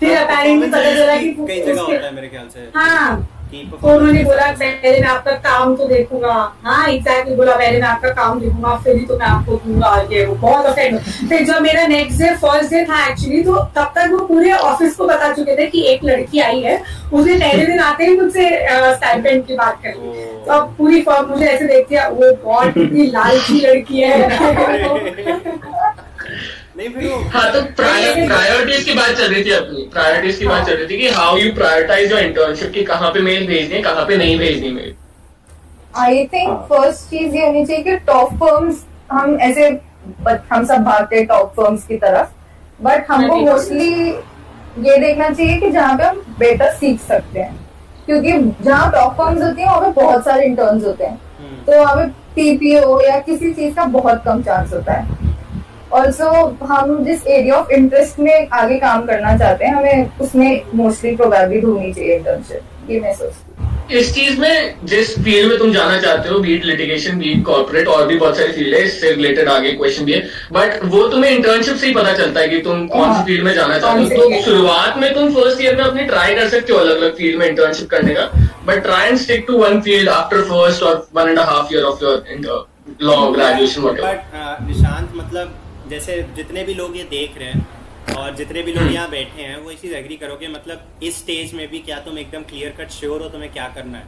फिर 0.00 0.16
अपेरेंटली 0.16 0.68
पता 0.68 0.82
चला 0.94 1.16
कि 1.16 1.28
कई 1.40 1.60
जगह 1.62 1.80
होता 1.80 2.06
है 2.06 2.14
मेरे 2.14 2.28
ख्याल 2.28 2.48
से। 2.48 2.70
हाँ। 2.74 3.28
तो 3.46 3.88
उन्होंने 3.88 4.22
बोला 4.24 4.50
पहले 4.52 5.00
मैं 5.00 5.08
आपका 5.08 5.32
काम 5.42 5.74
तो 5.76 5.86
देखूँगा. 5.88 6.32
हाँ 6.64 6.86
एग्जैक्टली 6.88 7.34
बोला 7.36 7.54
पहले 7.56 7.80
मैं 7.80 7.88
आपका 7.88 8.08
काम 8.12 8.40
देखूँगा 8.40 8.74
फिर 8.84 8.96
ही 8.96 9.04
तो 9.06 9.18
मैं 9.18 9.26
आपको 9.26 9.56
दूँगा 9.66 9.94
ये 10.12 10.24
वो 10.26 10.34
बहुत 10.36 10.66
अफेंड 10.66 10.98
फिर 11.28 11.44
जब 11.44 11.60
मेरा 11.62 11.86
नेक्स्ट 11.86 12.22
डे 12.22 12.34
फ़र्स्ट 12.36 12.70
डे 12.70 12.84
था 12.84 13.04
एक्चुअली 13.06 13.42
तो 13.42 13.54
तब 13.76 13.92
तक 13.96 14.08
वो 14.10 14.18
पूरे 14.26 14.52
ऑफ़िस 14.52 14.96
को 14.96 15.06
बता 15.06 15.32
चुके 15.32 15.56
थे 15.56 15.66
कि 15.66 15.82
एक 15.88 16.04
लड़की 16.04 16.40
आई 16.40 16.60
है 16.60 16.76
उसने 17.12 17.34
पहले 17.34 17.66
दिन 17.66 17.80
आते 17.80 18.06
ही 18.06 18.16
मुझसे 18.16 18.48
स्टाइपेंड 18.94 19.46
की 19.46 19.56
बात 19.56 19.80
कर 19.82 19.94
ली 19.94 20.24
तो 20.46 20.52
अब 20.52 20.74
पूरी 20.78 21.02
फॉर्म 21.02 21.30
मुझे 21.30 21.46
ऐसे 21.46 21.66
देखती 21.66 21.94
है 21.94 22.10
वो 22.10 22.32
बहुत 22.44 22.74
लालची 23.14 23.60
लड़की 23.60 24.00
है। 24.00 25.94
नहीं 26.76 26.88
फिर 26.94 27.06
वो 27.08 27.18
हाँ 27.34 27.50
तो 27.52 27.60
प्रायोरिटीज 27.76 28.82
की 28.84 28.94
बात 28.94 29.10
चल 29.18 29.32
रही 29.32 29.44
थी 29.44 29.50
अपनी। 29.52 29.82
प्रायोरिटीज 29.92 30.38
की 30.38 30.46
बात 30.46 30.66
चल 30.66 30.74
रही 30.76 30.86
थी 30.88 30.98
कि 31.00 31.08
how 31.18 31.36
you 31.38 31.52
prioritize 31.54 32.10
your 32.12 32.20
internship 32.20 32.72
की 32.74 32.82
कहाँ 32.84 33.10
पे 33.12 33.20
मेल 33.28 33.46
भेजनी 33.46 33.74
है 33.76 33.82
कहाँ 33.82 34.04
पे 34.06 34.16
नहीं 34.16 34.38
भेजनी 34.38 34.70
मेल 34.72 34.94
आई 35.94 36.24
थिंक 36.32 36.50
फ़र्स्ट 36.70 37.10
चीज़ 37.10 37.34
ये 37.36 37.46
होनी 37.46 37.64
चाहिए 37.66 37.82
कि 37.84 37.96
टॉप 38.06 38.34
फर्म्स 38.42 38.84
हम 39.12 39.36
ऐसे 39.40 39.68
हम 40.52 40.64
सब 40.66 40.82
भागते 40.84 41.16
हैं 41.16 41.26
टॉप 41.26 41.52
फर्म्स 41.56 41.86
की 41.86 41.96
तरफ़ 41.96 42.82
बट 42.84 43.10
हमको 43.10 43.34
ठीक 43.36 43.46
है। 43.46 43.52
मोस्टली 43.52 43.90
ये 44.88 44.96
देखना 44.98 45.28
चाहिए 45.28 45.56
कि 45.60 45.70
जहाँ 45.70 45.96
पे 45.98 46.04
हम 46.04 46.20
बेटर 46.38 46.72
सीख 46.74 47.00
सकते 47.00 47.40
हैं। 47.40 47.54
क्योंकि 48.06 48.32
जहाँ 48.64 48.90
टॉप 48.92 49.14
फर्म्स 49.18 49.42
होती 49.42 49.60
है 49.62 49.66
वहाँ 49.66 49.80
पे 49.80 49.90
बहुत 50.00 50.24
सारे 50.24 50.44
इंटर्न्स 50.46 50.84
होते 50.84 51.04
हैं। 51.04 51.18
हम्म, 51.38 51.62
तो 51.66 51.78
वहाँ 51.78 51.94
पे 51.96 52.06
पीपीओ 52.34 53.00
या 53.00 53.18
किसी 53.20 53.52
चीज़ 53.52 53.74
का 53.74 53.84
बहुत 53.96 54.22
कम 54.24 54.42
चांस 54.42 54.72
होता 54.72 54.92
है। 54.92 55.34
ऑल्सो 55.96 56.30
हम 56.66 57.04
जिस 57.04 57.26
एरिया 57.26 57.54
ऑफ़ 57.54 57.70
इंटरेस्ट 57.72 58.18
में 58.20 58.48
आगे 58.54 58.78
काम 58.78 59.04
करना 59.06 59.36
चाहते 59.38 59.64
हैं 59.64 59.74
हमें 59.74 60.18
उसमें 60.20 60.62
मोस्टली 60.74 61.16
प्रोबेबली 61.16 61.60
ढूंढनी 61.60 61.92
चाहिए 61.92 62.16
इंटर्नशिप 62.16 62.90
ये 62.90 63.00
मैं 63.00 63.14
सोचती 63.14 63.62
हूँ। 63.62 63.74
इस 63.98 64.12
चीज़ 64.14 64.40
में 64.40 64.86
जिस 64.86 65.14
फ़ील्ड 65.24 65.48
में 65.48 65.58
तुम 65.58 65.72
जाना 65.72 65.98
चाहते 66.00 66.28
हो 66.28 66.38
बीट 66.40 66.64
लिटिगेशन 66.64 67.18
बीट 67.18 67.44
कॉर्पोरेट 67.46 67.88
और 67.88 68.06
भी 68.06 68.16
बहुत 68.18 68.36
सारी 68.36 68.52
फ़ील्ड 68.52 68.74
है 68.74 68.82
इससे 68.84 69.10
रिलेटेड 69.10 69.48
आगे 69.48 69.72
क्वेश्चन 69.72 70.04
भी 70.04 70.12
है। 70.12 70.20
बट 70.52 70.84
वो 70.84 71.06
तुम्हें 71.08 71.30
इंटर्नशिप 71.30 71.76
से 71.76 71.86
ही 71.86 71.94
पता 71.94 72.12
चलता 72.14 72.40
है 72.40 72.48
कि 72.48 72.60
तुम 72.60 72.86
कौन 72.88 73.14
सी 73.14 73.24
फ़ील्ड 73.24 73.44
में 73.44 73.52
जाना 73.54 73.78
चाहते 73.78 74.16
हो। 74.16 74.22
तो 74.22 74.42
शुरुआत 74.44 74.98
में 74.98 75.12
तुम 75.14 75.34
फ़र्स्ट 75.34 75.60
ईयर 75.62 75.76
में 75.76 75.84
अपनी 75.84 76.04
ट्राई 76.06 76.34
कर 76.34 76.48
सकते 76.48 76.72
हो 76.72 76.78
अलग 76.78 76.96
अलग 76.96 77.16
फ़ील्ड 77.16 77.38
में 77.38 77.46
इंटर्नशिप 77.48 77.90
करने 77.90 78.14
का। 78.14 78.30
But 78.66 78.82
try 78.82 79.08
and 79.08 79.18
stick 79.18 79.44
to 79.48 79.58
one 79.58 79.80
field 79.80 80.08
after 80.10 80.42
first 80.50 80.82
और 80.82 81.06
one 81.16 81.28
and 81.28 81.38
half 81.40 81.74
year 81.74 81.84
of 81.84 82.04
your 82.04 82.64
law 83.02 83.14
graduation 83.30 83.82
but 83.82 84.66
Nishant 84.66 85.15
जैसे 85.90 86.22
जितने 86.36 86.62
भी 86.64 86.74
लोग 86.74 86.96
ये 86.96 87.02
देख 87.10 87.38
रहे 87.38 87.48
हैं 87.48 88.14
और 88.16 88.34
जितने 88.36 88.62
भी 88.62 88.72
लोग 88.72 88.92
यहाँ 88.92 89.08
बैठे 89.10 89.42
हैं 89.42 89.56
वो 89.62 89.70
इस 89.70 89.80
चीज़ 89.80 89.94
एग्री 89.94 90.16
करोगे 90.16 90.48
मतलब 90.48 91.02
इस 91.02 91.18
स्टेज 91.18 91.54
में 91.54 91.66
भी 91.70 91.78
क्या 91.88 91.98
तुम 92.06 92.18
एकदम 92.18 92.42
क्लियर 92.50 92.74
कट 92.78 92.90
श्योर 92.90 93.22
हो 93.22 93.28
तुम्हें 93.28 93.52
क्या 93.52 93.68
करना 93.76 93.98
है? 93.98 94.04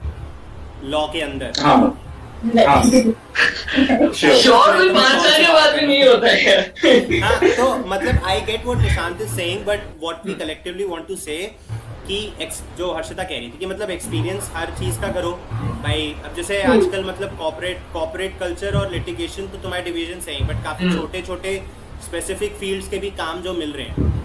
लॉ 0.90 1.06
के 1.12 1.20
अंदर। 1.20 1.52
हाँ। 1.60 1.76
हाँ। 2.66 2.82
sure. 2.82 4.34
श्योर 4.42 4.76
भी 4.78 4.88
पाँच 4.94 5.22
साल 5.22 5.44
के 5.44 5.52
बाद 5.52 5.74
भी 5.76 5.86
नहीं 5.86 6.02
होता 6.04 6.28
है। 6.28 7.20
हाँ 7.22 7.38
तो 7.40 7.64
मतलब 7.88 8.24
I 8.24 8.40
get 8.50 8.64
what 8.66 8.78
Nishant 8.78 9.20
is 9.22 9.34
saying 9.36 9.64
but 9.66 9.80
what 10.02 10.26
we 10.26 10.34
collectively 10.34 10.84
want 10.84 11.06
to 11.08 11.16
say 11.16 11.36
कि 12.08 12.18
ex- 12.42 12.62
जो 12.78 12.92
हर्षिता 12.94 13.22
कह 13.22 13.38
रही 13.38 13.48
थी 13.48 13.58
कि 13.58 13.66
मतलब 13.66 13.90
एक्सपीरियंस 13.90 14.50
हर 14.54 14.70
चीज़ 14.78 15.00
का 15.00 15.12
करो। 15.12 15.32
भाई 15.82 16.14
अब 16.24 16.34
जैसे 16.36 16.62
आजकल 16.64 17.04
मतलब 17.04 17.36
कॉपरेट 17.38 17.80
कॉपरेट 17.92 18.38
कल्चर 18.40 18.76
और 18.76 18.90
लिटिगेशन 18.92 19.46
तो 19.46 19.58
तुम्हारे 19.58 19.82
डिवीज़न 19.84 20.20
से 20.20 20.32
ही 20.32 20.44
बट 20.44 20.62
काफ़ी 20.64 20.84
हम्म। 20.84 21.00
छोटे 21.00 21.22
छोटे 21.22 21.56
स्पेसिफिक 22.04 22.54
फील्ड्स 22.56 22.88
के 22.88 22.98
भी 22.98 23.10
काम 23.18 23.40
जो 23.42 23.52
मिल 23.54 23.72
रहे 23.72 23.86
हैं। 23.86 24.16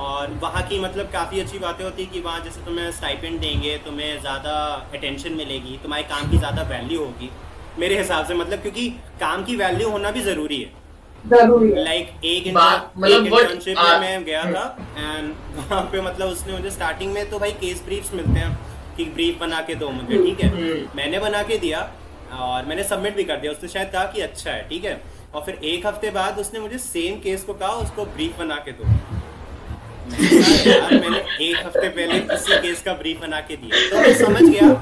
और 0.00 0.32
वहाँ 0.42 0.62
की 0.68 0.78
मतलब 0.80 1.10
काफ़ी 1.12 1.40
अच्छी 1.40 1.58
बातें 1.58 1.84
होती 1.84 2.04
है 2.04 2.10
कि 2.10 2.20
वहाँ 2.20 2.40
जैसे 2.40 2.60
तुम्हें 2.66 2.90
स्टाइपेंड 2.92 3.40
देंगे 3.40 3.76
तुम्हें 3.84 4.20
ज़्यादा 4.20 4.52
अटेंशन 4.94 5.32
मिलेगी 5.34 5.78
तुम्हारे 5.82 6.04
काम 6.10 6.30
की 6.30 6.38
ज़्यादा 6.38 6.62
वैल्यू 6.70 7.00
होगी। 7.00 7.30
मेरे 7.78 7.98
हिसाब 7.98 8.26
से 8.26 8.34
मतलब 8.34 8.62
क्योंकि 8.62 8.88
काम 9.20 9.44
की 9.44 9.56
वैल्यू 9.56 9.90
होना 9.90 10.10
भी 10.10 10.20
ज़रूरी 10.22 10.60
है। 10.62 10.79
ज़रूरी 11.26 11.84
लाइक 11.84 12.24
एक 12.24 12.54
बात- 12.54 12.98
मतलब 12.98 13.26
इंटर्नशिप 13.26 13.78
में 13.78 14.00
मैं 14.00 14.24
गया 14.24 14.44
था 14.44 14.76
एंड 14.98 15.34
वहाँ 15.56 15.82
पे 15.92 16.00
मतलब 16.00 16.28
उसने 16.28 16.52
मुझे 16.52 16.70
स्टार्टिंग 16.70 17.12
में 17.12 17.30
तो 17.30 17.38
भाई 17.38 17.50
केस 17.50 17.82
ब्रीफ्स 17.86 18.14
मिलते 18.14 18.38
हैं 18.40 18.58
कि 18.96 19.04
ब्रीफ 19.04 19.38
बना 19.40 19.60
के 19.60 19.74
दो 19.74 19.90
मुझे 19.90 20.22
ठीक 20.24 20.40
है? 20.40 20.48
हम्म। 20.50 20.96
मैंने 20.96 21.18
बना 21.18 21.42
के 21.42 21.56
दिया 21.58 21.90
और 22.32 22.64
मैंने 22.66 22.84
सबमिट 22.84 23.16
भी 23.16 23.24
कर 23.24 23.36
दिया। 23.36 23.52
उसने 23.52 23.68
शायद 23.68 23.90
कहा 23.92 24.04
कि 24.04 24.20
अच्छा 24.20 24.50
है 24.50 24.68
ठीक 24.68 24.84
है? 24.84 25.02
और 25.34 25.42
फिर 25.42 25.54
एक 25.54 25.86
हफ़्ते 25.86 26.10
बाद 26.10 26.38
उसने 26.38 26.60
मुझे 26.60 26.78
सेम 26.78 27.14
केस 27.20 27.42
को 27.42 27.52
कहा 27.54 27.68
उसको 27.68 28.04
ब्रीफ 28.04 28.38
बना 28.38 28.54
के 28.54 28.72
दो। 28.72 28.84
मैंने 28.84 30.70
यार 30.70 30.94
मैंने 30.94 31.18
एक 31.50 31.56
हफ़्ते 31.66 31.88
पहले 31.88 32.34
इसी 32.34 32.58
केस 32.58 32.82
का 32.82 32.92
ब्रीफ 32.92 33.20
बना 33.20 33.40
के 33.40 33.56
दिया। 33.56 33.90
तो 33.90 33.96
मैं 33.96 34.14
समझ 34.14 34.42
गया 34.42 34.72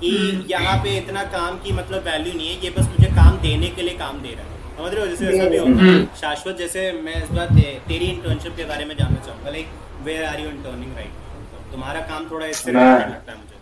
कि 0.00 0.46
यहाँ 0.50 0.76
पे 0.84 0.96
इतना 0.96 1.22
काम 1.22 1.58
की 1.58 1.72
मतलब 1.72 2.02
वैल्यू 2.04 2.32
नहीं 2.34 2.48
है 2.48 2.64
ये 2.64 2.70
बस 2.70 2.86
मुझे 2.86 3.10
काम 3.10 3.38
देने 3.38 3.68
के 3.68 3.82
लिए 3.82 3.94
काम 3.94 4.20
दे 4.20 4.28
रहा 4.28 4.44
है। 4.44 4.53
समझ 4.76 4.92
रहे 4.92 5.00
हो 5.00 5.06
जैसे 5.06 5.26
ऐसा 5.28 5.48
भी 5.48 5.58
हम्म। 5.58 6.04
शाश्वत 6.20 6.56
जैसे 6.58 6.80
मैं 7.04 7.22
इस 7.22 7.30
बार 7.30 7.46
ते, 7.48 7.66
तेरी 7.88 8.06
इंटर्नशिप 8.06 8.56
के 8.56 8.64
बारे 8.64 8.84
में 8.84 8.96
जानना 8.96 9.20
चाहूँगा 9.26 9.50
like 9.50 9.66
where 10.04 10.24
are 10.24 10.40
you 10.40 10.48
interning 10.48 10.96
right 10.96 11.72
तुम्हारा 11.72 12.00
काम 12.08 12.30
थोड़ा 12.30 12.46
इससे 12.46 12.72
लगता 12.72 13.32
है 13.32 13.38
मुझे। 13.38 13.52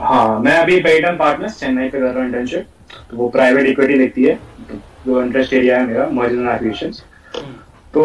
हाँ 0.00 0.38
मैं 0.40 0.56
अभी 0.58 0.80
पेटन 0.82 1.16
पार्टनर्स 1.18 1.58
चेन्नई 1.60 1.88
पे 1.88 2.00
कर 2.00 2.06
रहा 2.06 2.18
हूँ 2.18 2.26
इंटर्नशिप 2.26 2.66
तो 3.10 3.16
वो 3.16 3.28
प्राइवेट 3.28 3.66
इक्विटी 3.66 3.98
देखती 3.98 4.24
है। 4.24 4.38
जो 5.06 5.22
इंटरेस्ट 5.22 5.52
एरिया 5.52 5.78
है 5.78 5.86
मेरा 5.86 6.06
मर्जर 6.12 6.38
एंड 6.38 6.48
एक्विजिशंस 6.50 7.02
तो 7.94 8.04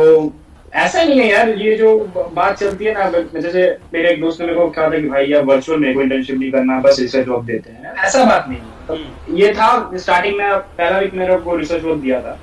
ऐसा 0.74 1.04
नहीं 1.04 1.20
है 1.20 1.28
यार 1.28 1.50
ये 1.50 1.76
जो 1.78 1.98
बात 2.36 2.58
चलती 2.60 2.86
है 2.86 2.94
ना 2.94 3.10
जैसे 3.40 3.66
मेरे 3.94 4.10
एक 4.12 4.22
दोस्त 4.22 4.40
ने 4.42 4.48
मेरे 4.48 4.60
को 4.60 4.68
कहा 4.70 4.86
था 4.86 5.00
कि 5.00 5.10
भाई 5.10 5.26
यार 5.26 5.44
वर्चुअल 5.46 5.80
मेरे 5.80 5.94
को 5.94 6.02
इंटर्नशिप 6.02 6.40
नहीं 6.40 6.52
करना 6.52 6.80
बस 6.80 7.00
रिसर्च 7.00 7.28
वर्क 7.28 7.44
देते 7.46 7.72
हैं। 7.72 7.94
ऐसा 8.06 8.24
बात 8.26 8.48
नहीं 8.50 8.60
है। 8.60 8.88
तो 8.88 9.36
ये 9.36 9.54
था 9.54 9.68
स्टार्टिंग 9.96 10.38
में 10.38 10.58
पहला 10.58 10.98
वीक 11.00 11.14
मेरे 11.14 11.36
को 11.38 11.56
रिसर्च 11.56 11.84
वर्क 11.84 12.00
दिया 12.00 12.22
था। 12.22 12.38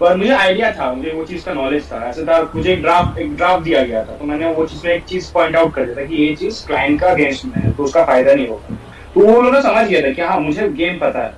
पर 0.00 0.16
मुझे 0.16 0.32
आइडिया 0.34 0.70
था 0.72 0.92
मुझे 0.92 1.10
वो 1.10 1.24
चीज़ 1.24 1.44
का 1.44 1.52
नॉलेज 1.54 1.90
था। 1.92 2.04
ऐसा 2.08 2.22
था 2.22 2.40
मुझे 2.54 2.72
एक 2.72 2.82
ड्राफ्ट 2.82 3.18
एक 3.18 3.36
ड्राफ्ट 3.36 3.64
दिया 3.64 3.82
गया 3.84 4.04
था। 4.04 4.16
तो 4.16 4.24
मैंने 4.24 4.52
वो 4.54 4.66
चीज़ 4.66 4.86
में 4.86 4.94
एक 4.94 5.04
चीज़ 5.04 5.32
पॉइंट 5.32 5.56
आउट 5.56 5.74
कर 5.74 5.84
दिया 5.84 5.96
था 5.96 6.06
कि 6.06 6.16
ये 6.16 6.34
चीज़ 6.36 6.66
क्लाइंट 6.66 7.00
का 7.00 7.10
अगेंस्ट 7.10 7.44
में 7.44 7.52
है 7.56 7.72
तो 7.72 7.84
उसका 7.84 8.04
फ़ायदा 8.04 8.34
नहीं 8.34 8.48
होगा। 8.48 8.76
तो 9.14 9.20
वो 9.20 9.38
उन्होंने 9.38 9.62
समझ 9.62 9.86
गया 9.88 10.00
था 10.02 10.12
कि 10.12 10.22
हाँ 10.22 10.40
मुझे 10.40 10.68
गेम 10.70 10.98
पता 10.98 11.22
है। 11.22 11.32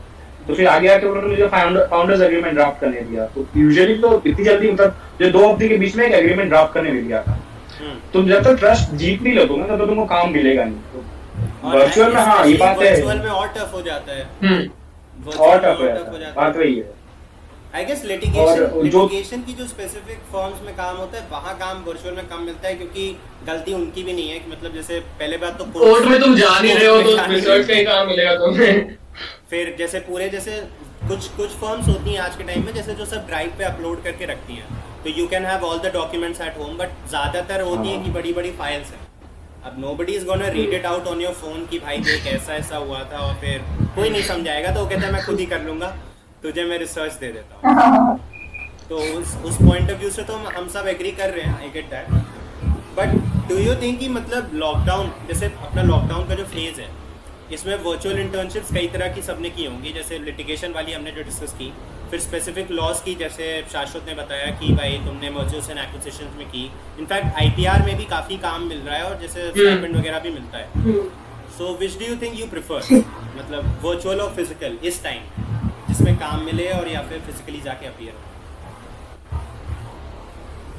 तो 0.48 0.54
फिर 0.54 0.66
आगे 0.68 0.88
आके 0.88 1.06
उन्होंने 1.06 1.28
मुझे 1.28 1.46
फाउंडर्स 1.46 2.20
एग्रीमेंट 2.20 2.54
ड्राफ्ट 2.54 2.80
करने 2.80 3.00
दिया 3.00 3.26
तो 3.26 3.46
यूजुअली 3.56 3.94
तो 3.94 4.22
इतनी 4.26 4.44
जल्दी 4.44 4.70
मतलब 4.70 4.96
जो 5.20 5.30
दो 5.30 5.48
हफ़्ते 5.48 5.68
के 5.68 5.76
बीच 5.76 5.96
में 5.96 6.06
एक 6.06 6.12
एग्रीमेंट 6.12 6.48
ड्राफ्ट 6.48 6.74
करने 6.74 6.90
में 6.90 7.06
दिया 7.06 7.22
था। 7.22 7.32
हम्म। 7.80 7.94
तुम 8.12 8.28
जब 8.28 8.44
तक 8.44 8.58
ट्रस्ट 8.58 8.94
जीत 8.94 9.22
नहीं 9.22 9.34
लोगे 9.34 9.56
ना 9.56 9.66
तब 9.66 9.78
तक 9.78 9.86
तुमको 9.86 10.04
काम 10.04 10.32
मिलेगा 10.32 10.64
नहीं। 10.64 10.74
तो 10.74 11.78
वर्चुअल 11.78 12.14
में 12.14 12.22
हाँ 12.22 12.46
ये 12.46 12.56
बात 12.56 12.82
है। 12.82 12.90
वर्चुअल 12.92 13.18
में 13.18 13.30
और 13.30 13.46
टफ 13.48 13.70
हो 13.74 13.82
जाता 13.82 14.12
है। 14.12 14.28
हम्म। 14.44 15.30
और 15.38 15.58
टफ 15.58 15.80
हो 15.80 15.86
जाता 15.86 16.18
है 16.18 16.32
बात 16.34 16.56
वही 16.56 16.74
है। 16.76 16.90
आई 17.74 17.84
गेस 17.84 18.00
और 18.02 18.08
लिटिगेशन 18.08 18.56
जो- 18.56 18.84
लिटिगेशन 18.84 19.42
की 19.42 19.52
जो 19.52 19.66
स्पेसिफिक 19.66 20.18
फॉर्म्स 20.32 20.56
में 20.66 20.74
काम 20.76 20.96
होता 20.96 21.18
है 21.18 21.26
वहाँ 21.32 21.54
काम 21.58 21.84
वर्चुअल 21.86 22.14
में 22.14 22.26
कम 22.26 22.42
मिलता 22.42 22.68
है 22.68 22.74
क्योंकि 22.74 23.16
गलती 23.46 23.74
उनकी 23.74 24.02
भी 24.02 24.12
नहीं 24.12 24.28
है 24.30 24.38
कि 24.38 24.50
मतलब 24.52 24.74
जैसे 24.74 24.98
पहले 25.20 25.36
बात 25.36 25.58
तो 25.58 25.64
कोर्ट 25.64 26.04
में 26.04 26.20
तुम 26.20 26.34
जा 26.34 26.58
नहीं 26.60 26.74
रहे 26.74 26.86
हो 26.86 27.02
तो 27.02 27.16
रिसर्च 27.32 27.66
का 27.66 27.74
ही। 27.74 27.84
काम 27.84 28.06
मिलेगा 28.06 28.34
तुम्हें। 28.34 29.01
फिर 29.50 29.74
जैसे 29.78 30.00
पूरे 30.00 30.28
जैसे 30.28 30.60
कुछ 31.08 31.28
कुछ 31.28 31.50
फर्म्स 31.60 31.88
होती 31.88 32.12
हैं 32.12 32.20
आज 32.20 32.36
के 32.36 32.44
टाइम 32.44 32.64
में 32.66 32.72
जैसे 32.74 32.94
जो 32.94 33.04
सब 33.04 33.26
ड्राइव 33.26 33.54
पे 33.58 33.64
अपलोड 33.64 34.02
करके 34.04 34.26
रखती 34.26 34.54
हैं। 34.54 34.82
तो 35.04 35.10
you 35.10 35.26
can 35.28 35.46
have 35.46 35.64
all 35.64 35.78
the 35.78 35.92
documents 35.94 36.40
at 36.40 36.58
home 36.58 36.76
but 36.78 37.08
ज़्यादातर 37.08 37.60
होती 37.60 37.88
है। 37.88 38.02
कि 38.04 38.10
बड़ी 38.10 38.32
बड़ी 38.32 38.50
फाइल्स 38.52 38.90
हैं। 38.90 39.00
अब 39.64 39.76
nobody 39.94 40.12
is 40.12 40.24
gonna 40.26 40.48
read 40.48 40.74
it 40.74 40.86
out 40.86 41.06
on 41.06 41.20
your 41.20 41.32
phone 41.34 41.66
कि 41.66 41.78
भाई 41.78 41.98
देख 41.98 42.26
ऐसा 42.26 42.54
ऐसा 42.54 42.76
हुआ 42.76 43.02
था 43.12 43.18
और 43.18 43.34
फिर 43.40 43.64
कोई 43.94 44.10
नहीं 44.10 44.22
समझाएगा 44.22 44.74
तो 44.74 44.80
वो 44.80 44.86
कहता 44.86 45.06
है 45.06 45.12
मैं 45.12 45.24
खुद 45.26 45.40
ही 45.40 45.46
कर 45.46 45.62
लूँगा। 45.62 45.96
तुझे 46.42 46.64
मैं 46.64 46.78
रिसर्च 46.78 47.12
दे 47.12 47.32
देता 47.32 47.68
हूँ। 47.68 48.18
तो 48.88 48.96
उस 49.18 49.36
उस 49.44 49.56
पॉइंट 49.58 49.90
ऑफ़ 49.90 49.98
व्यू 49.98 50.10
से 50.10 50.22
तो 50.22 50.34
हम 50.34 50.46
हम 50.56 50.68
सब 50.68 50.86
एग्री 50.88 51.10
कर 51.12 51.30
रहे 51.30 51.44
हैं 51.44 51.58
I 51.58 51.70
get 51.70 51.90
that 51.90 52.08
but 52.96 53.48
do 53.48 53.58
you 53.58 53.74
think 53.82 53.98
कि 54.00 54.08
मतलब 54.08 54.50
लॉकडाउन 54.54 55.12
जैसे 55.28 55.46
अपना 55.46 55.82
लॉकडाउन 55.82 56.28
का 56.28 56.34
जो 56.34 56.44
फ़ेज़ 56.44 56.80
है 56.80 56.88
इसमें 57.52 57.74
वर्चुअल 57.84 58.18
इंटर्नशिप्स 58.18 58.72
कई 58.74 58.86
तरह 58.88 59.08
की 59.14 59.22
सबने 59.22 59.50
की 59.50 59.64
होंगी 59.64 59.92
जैसे 59.92 60.18
लिटिगेशन 60.18 60.72
वाली 60.72 60.92
हमने 60.92 61.10
जो 61.12 61.22
डिस्कस 61.22 61.52
की 61.58 61.72
फिर 62.10 62.20
स्पेसिफिक 62.20 62.70
लॉज 62.70 63.00
की 63.04 63.14
जैसे 63.16 63.44
शाश्वत 63.72 64.06
ने 64.06 64.14
बताया 64.14 64.46
कि 64.60 64.72
भाई 64.74 64.98
तुमने 65.04 65.30
मर्जर्स 65.30 65.70
एंड 65.70 65.78
एक्विजिशंस 65.78 66.36
में 66.38 66.46
की। 66.48 66.64
इनफैक्ट 67.00 67.40
आईपीआर 67.42 67.84
में 67.86 67.96
भी 67.96 68.04
काफ़ी 68.10 68.36
काम 68.38 68.66
मिल 68.68 68.78
रहा 68.78 68.96
है 68.96 69.04
और 69.04 69.18
जैसे 69.20 69.48
स्टाइपेंड 69.50 69.96
वगैरह 69.96 70.18
भी 70.18 70.30
मिलता 70.30 70.58
है। 70.58 70.66
So 71.58 71.76
which 71.80 71.98
do 71.98 72.04
you 72.04 72.16
think 72.22 72.38
you 72.40 72.46
prefer 72.48 72.80
मतलब 73.36 73.78
वर्चुअल 73.84 74.20
और 74.20 74.34
फ़िज़िकल 74.36 74.78
इस 74.84 75.02
टाइम 75.04 75.22
जिसमें 75.88 76.16
काम 76.18 76.44
मिले 76.44 76.68
और 76.72 76.88
या 76.88 77.00
फिर 77.08 77.20
फिजिकली 77.20 77.60
जाके 77.60 77.86
अपीयर 77.86 78.14
हो? 78.14 78.20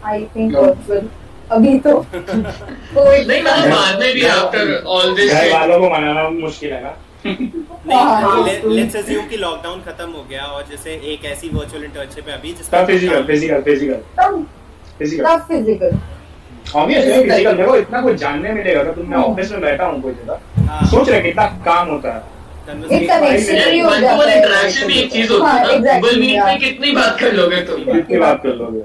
आई 0.06 0.26
थिंक 0.36 0.56
वर्चुअल 0.56 1.10
अभी 1.54 1.78
तो 1.80 1.94
नहीं 2.16 3.42
मतलब 3.42 3.70
बाद 3.72 4.00
में 4.00 4.14
भी 4.14 4.26
आफ्टर 4.28 4.74
ऑल 4.98 5.16
दिस 5.16 5.32
घर 5.34 5.52
वालों 5.54 5.80
को 5.80 5.90
मनाना 5.90 6.30
मुश्किल 6.30 6.74
है 6.74 6.82
ना? 6.84 6.94
हाँ, 7.94 8.46
लेट्स 8.46 8.96
अज्यूम 8.96 9.28
कि 9.28 9.38
लॉकडाउन 9.38 9.82
खत्म 9.82 10.10
हो 10.12 10.24
गया 10.30 10.44
और 10.46 10.66
जैसे 10.70 10.94
एक 11.14 11.26
ऐसी 11.26 11.50
वर्चुअल 11.50 11.84
इंटर्नशिप 11.84 12.28
है 12.30 12.38
अभी 12.38 12.54
तब 12.72 12.86
physical 12.88 13.24
physical 13.24 13.62
physical 13.62 14.02
physical 15.00 15.38
physical 15.48 15.98
obvious 16.76 17.06
physical 17.06 17.58
देखो 17.58 17.76
इतना 17.78 18.02
कुछ 18.02 18.16
जानने 18.18 18.52
मिलेगा 18.54 18.80
अगर 18.80 18.92
तुम 18.92 19.10
मैं 19.10 19.18
ऑफ़िस 19.18 19.52
में 19.52 19.62
बैठा 19.62 19.86
हूँ 19.86 20.02
कोई 20.02 20.14
जगह। 20.14 20.68
हाँ। 20.68 20.86
सोच 20.92 21.10
रहे 21.10 21.22
कितना 21.22 21.46
काम 21.66 21.88
होता 21.90 22.14
है। 22.14 22.32
एक 22.92 23.10
connection 23.10 23.70
भी 23.72 23.80
हो 23.80 23.90
वन 23.90 24.02
जाता 24.02 24.30
है। 24.30 24.36
इंटरेक्शन 24.38 24.88
भी 24.88 25.00
एक 25.00 25.12
चीज़ 25.12 25.32
होती 25.32 25.46
हाँ, 25.46 25.58
है 25.60 25.80
ना। 25.80 25.98
गूगल 26.00 26.20
मीट 26.20 26.44
में 26.46 26.60
कितनी 26.60 26.92
बात 26.92 27.20
कर 27.20 27.34
लोगे 27.34 27.62
तुम? 27.62 27.84
कितनी 27.86 28.18
बात 28.18 28.42
कर 28.44 28.56
लोगे? 28.56 28.84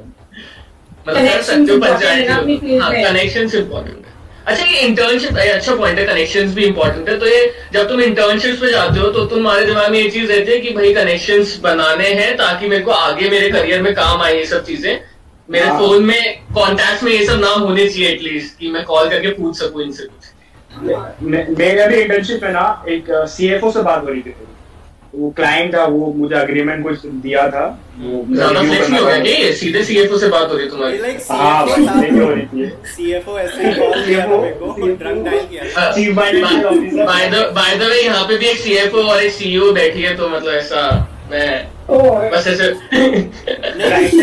मतलब 1.09 1.27
कर 1.27 1.43
हो 1.71 1.79
है 2.09 2.29
ना 2.29 2.37
अपनी 2.37 2.57
पंचायत 2.57 2.63
field 2.63 2.83
हाँ 2.83 2.91
है। 2.91 4.07
अच्छा 4.47 4.65
ये 4.65 4.79
इंटर्नशिप 4.81 5.37
अच्छा 5.39 5.75
पॉइंट 5.77 5.99
है 5.99 6.05
कनेक्शंस 6.07 6.55
भी 6.55 6.65
इंपॉर्टेंट 6.65 7.09
है। 7.09 7.19
तो 7.19 7.27
ये 7.27 7.41
जब 7.73 7.89
तुम 7.89 8.01
इंटर्नशिप 8.01 8.61
पे 8.61 8.71
जाते 8.71 9.01
हो 9.01 9.09
तो 9.13 9.25
तुम्हारे 9.27 9.65
दिमाग 9.67 9.91
में 9.93 9.99
ये 9.99 10.09
चीज़ 10.11 10.33
रहती 10.33 10.53
है 10.53 10.59
कि 10.59 10.71
भाई 10.71 10.93
कनेक्शंस 10.95 11.59
बनाने 11.63 12.09
हैं 12.21 12.37
ताकि 12.37 12.69
मेरे 12.69 12.83
को 12.83 12.91
आगे 12.91 13.29
मेरे 13.31 13.51
करियर 13.51 13.83
में 13.83 13.93
काम 13.95 14.23
आए 14.23 14.37
ये 14.37 14.47
सब 14.47 14.65
चीज़ें। 14.65 14.99
मेरे 15.49 15.67
हाँ। 15.67 15.79
फ़ोन 15.79 16.05
में 16.05 16.41
कॉन्टैक्ट 16.55 17.03
में 17.03 17.13
ये 17.13 17.25
सब 17.27 17.41
नाम 17.41 17.61
होने 17.61 17.89
चाहिए 17.89 18.09
एटलीस्ट 18.09 18.59
कि 18.59 18.71
मैं 18.71 18.85
कॉल 18.85 19.09
करके 19.11 19.29
पूछ 19.33 19.59
सकूँ 19.59 19.83
इनसे 19.83 20.05
कुछ। 20.05 20.23
मेरे 21.23 21.81
अभी 21.81 21.97
इंटर्नशिप 21.97 22.43
में 22.43 22.53
ना 22.53 22.85
एक 22.89 23.07
सीएफओ 23.29 23.71
से 23.73 23.83
बात 23.83 24.03
हो 24.03 24.09
रही 24.09 24.21
थी। 24.23 24.35
वो 25.15 25.29
क्लाइंट 25.37 25.75
था 25.75 25.85
वो 25.87 26.13
मुझे 26.17 26.35
अग्रीमेंट 26.37 26.83
कुछ 26.83 27.05
दिया 27.23 27.47
था। 27.51 27.65
वो 27.99 28.25
ज़्यादा 28.35 28.61
फ्लेक्स 28.63 28.91
नहीं 28.91 29.01
हो 29.01 29.07
गया। 29.07 29.53
सीधे 29.61 29.83
सीएफओ 29.85 30.19
से 30.19 30.29
बात 30.29 30.51
हो 30.51 30.57
रही 30.57 30.65
है 30.65 30.71
तुम्हारी? 30.71 30.97
हाँ 31.31 31.63
हो 31.65 32.31
रही 32.33 32.47
थी। 32.47 32.67
सीएफओ 32.95 33.39
ऐसे 33.39 33.69
ही 33.69 33.73
कॉल 33.79 34.05
किया 34.07 34.27
मेरे 34.27 34.53
को 34.55 34.67
ड्रंक 34.87 35.25
डायल 35.25 35.47
किया 35.51 35.63
by 36.13 37.29
the 37.31 37.35
by 37.57 37.77
the 37.77 37.83
way 37.91 38.01
यहाँ 38.03 38.25
पे 38.29 38.37
भी 38.39 38.47
एक 38.47 38.59
सीएफओ 38.59 39.03
और 39.05 39.23
एक 39.23 39.33
सीईओ 39.33 39.73
बैठी 39.73 40.03
है 40.03 40.17
तो 40.17 40.29
मतलब 40.29 40.55
ऐसा 40.55 40.81
मैं 41.31 41.51
बस 41.91 42.47
ऐसे 42.49 42.67
की 44.11 44.23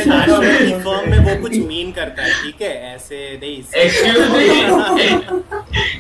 फर्म 0.72 1.10
में 1.12 1.20
वो 1.20 1.36
कुछ 1.42 1.56
मीन 1.58 1.92
करता 1.92 2.24
है 2.24 2.32
ठीक 2.44 2.62
है? 2.62 2.94
ऐसे 2.96 3.18
नहीं 3.42 3.58
एक्सक्यूज 3.84 4.28
मी 4.32 4.46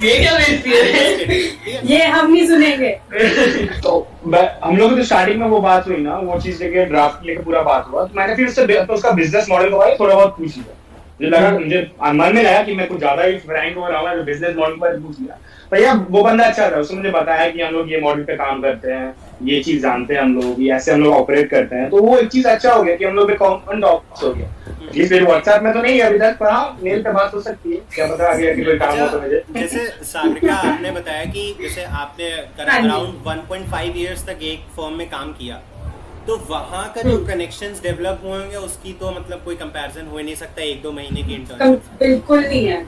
ये 0.07 0.17
क्या 0.19 0.33
बेइज्जती 0.37 0.69
है? 0.71 1.81
ये 1.91 2.03
हम 2.05 2.31
नहीं 2.31 2.47
सुनेंगे। 2.47 2.89
लोग 4.87 4.97
की 4.97 5.03
स्टार्टिंग 5.05 5.39
में 5.39 5.47
वो 5.47 5.59
बात 5.61 5.87
हुई 5.87 5.97
ना, 5.97 6.17
वो 6.17 6.39
चीज़ 6.41 6.63
लेके 6.63 6.85
ड्राफ्ट 6.85 7.25
लेके 7.25 7.43
पूरा 7.43 7.61
बात 7.63 7.87
हुआ 7.87 8.05
तो 8.05 8.19
मैंने 8.19 8.35
फिर 8.35 8.47
उससे 8.47 8.65
तो 8.65 8.93
उसका 8.93 9.11
बिज़नेस 9.13 9.49
मॉडल 9.49 9.69
के 9.69 9.75
बारे 9.75 9.91
में 9.91 9.99
थोड़ा 9.99 10.15
बहुत 10.15 10.37
पूछ 10.37 10.57
लिया। 10.57 10.73
मुझे 11.19 11.29
लगा 11.29 11.51
मुझे 11.51 11.81
मन 12.13 12.35
में 12.35 12.45
आया 12.45 12.63
कि 12.63 12.73
मैं 12.75 12.87
कुछ 12.87 12.97
ज़्यादा 12.99 13.23
ही 13.23 13.37
फ्रैंक 13.39 13.77
हो 13.77 13.87
रहा 13.87 13.99
हूँ 14.01 14.23
बिज़नेस 14.25 14.55
मॉडल 14.55 14.75
पर 14.77 14.99
पूछ 15.01 15.19
लिया। 15.19 15.37
भैया 15.71 15.93
वो 16.09 16.21
बंदा 16.23 16.43
अच्छा 16.45 16.69
था 16.71 16.77
उसने 16.79 16.97
मुझे 16.97 17.11
बताया 17.11 17.49
कि 17.51 17.61
हम 17.61 17.73
लोग 17.73 17.91
ये 17.91 17.99
मॉडल 18.01 18.23
पे 18.23 18.35
काम 18.37 18.61
करते 18.61 18.91
हैं 18.91 19.13
ये 19.43 19.61
चीज़ 19.63 19.81
जानते 19.81 20.13
हैं 20.13 20.21
हम 20.21 20.35
लोग 20.35 20.61
ऐसे 20.73 20.91
हम 20.91 21.01
लोग 21.03 21.13
ऑपरेट 21.13 21.49
करते 21.49 21.75
हैं। 21.75 21.89
तो 21.89 22.01
वो 22.01 22.17
एक 22.17 22.27
चीज़ 22.31 22.47
अच्छा 22.47 22.73
हो 22.73 22.83
गया 22.83 22.95
कि 22.95 23.05
हम 23.05 23.15
लोग 23.15 23.27
पे 23.27 23.35
कॉमन 23.35 23.81
टॉक्स 23.81 24.23
हो 24.23 24.31
गया। 24.33 24.47
एटलीस्ट 24.87 25.11
मेरे 25.13 25.25
व्हाट्सएप 25.25 25.63
में 25.63 25.71
तो 25.73 25.81
नहीं 25.81 25.99
है 25.99 26.07
अभी 26.07 26.19
तक 26.19 26.37
पर 26.39 26.49
हाँ 26.51 26.77
मेल 26.83 27.01
पे 27.03 27.11
बात 27.11 27.33
हो 27.33 27.41
सकती 27.41 27.71
है। 27.71 27.77
क्या 27.95 28.07
पता 28.07 28.31
आगे 28.31 28.49
आगे 28.51 28.63
कोई 28.63 28.77
काम 28.79 28.99
हो 28.99 29.07
तो 29.07 29.21
मुझे। 29.21 29.35
अच्छा, 29.37 29.59
जैसे 29.59 30.05
सागरिका 30.05 30.55
आपने 30.55 30.91
बताया 30.91 31.25
कि 31.25 31.53
जैसे 31.61 31.83
आपने 32.01 32.29
हाँ 32.63 32.79
अराउंड 32.79 33.23
1.5 33.27 33.95
इयर्स 33.95 34.25
तक 34.27 34.43
एक 34.43 34.67
फर्म 34.77 34.97
में 34.97 35.09
काम 35.09 35.31
किया 35.33 35.61
तो 36.27 36.35
वहाँ 36.49 36.85
का 36.93 37.01
जो 37.01 37.17
कनेक्शंस 37.25 37.81
डेवलप 37.83 38.21
हुए 38.23 38.37
होंगे 38.37 38.55
उसकी 38.57 38.93
तो 38.99 39.11
मतलब 39.11 39.41
कोई 39.45 39.55
कंपैरिजन 39.55 40.07
हो 40.07 40.19
नहीं 40.19 40.35
सकता 40.35 40.61
एक 40.61 40.81
दो 40.83 40.91
महीने 40.91 41.23
की 41.23 41.33
इंटर्नशिप 41.33 41.99
बिल्कुल 41.99 42.39
नहीं 42.39 42.65
है। 42.67 42.79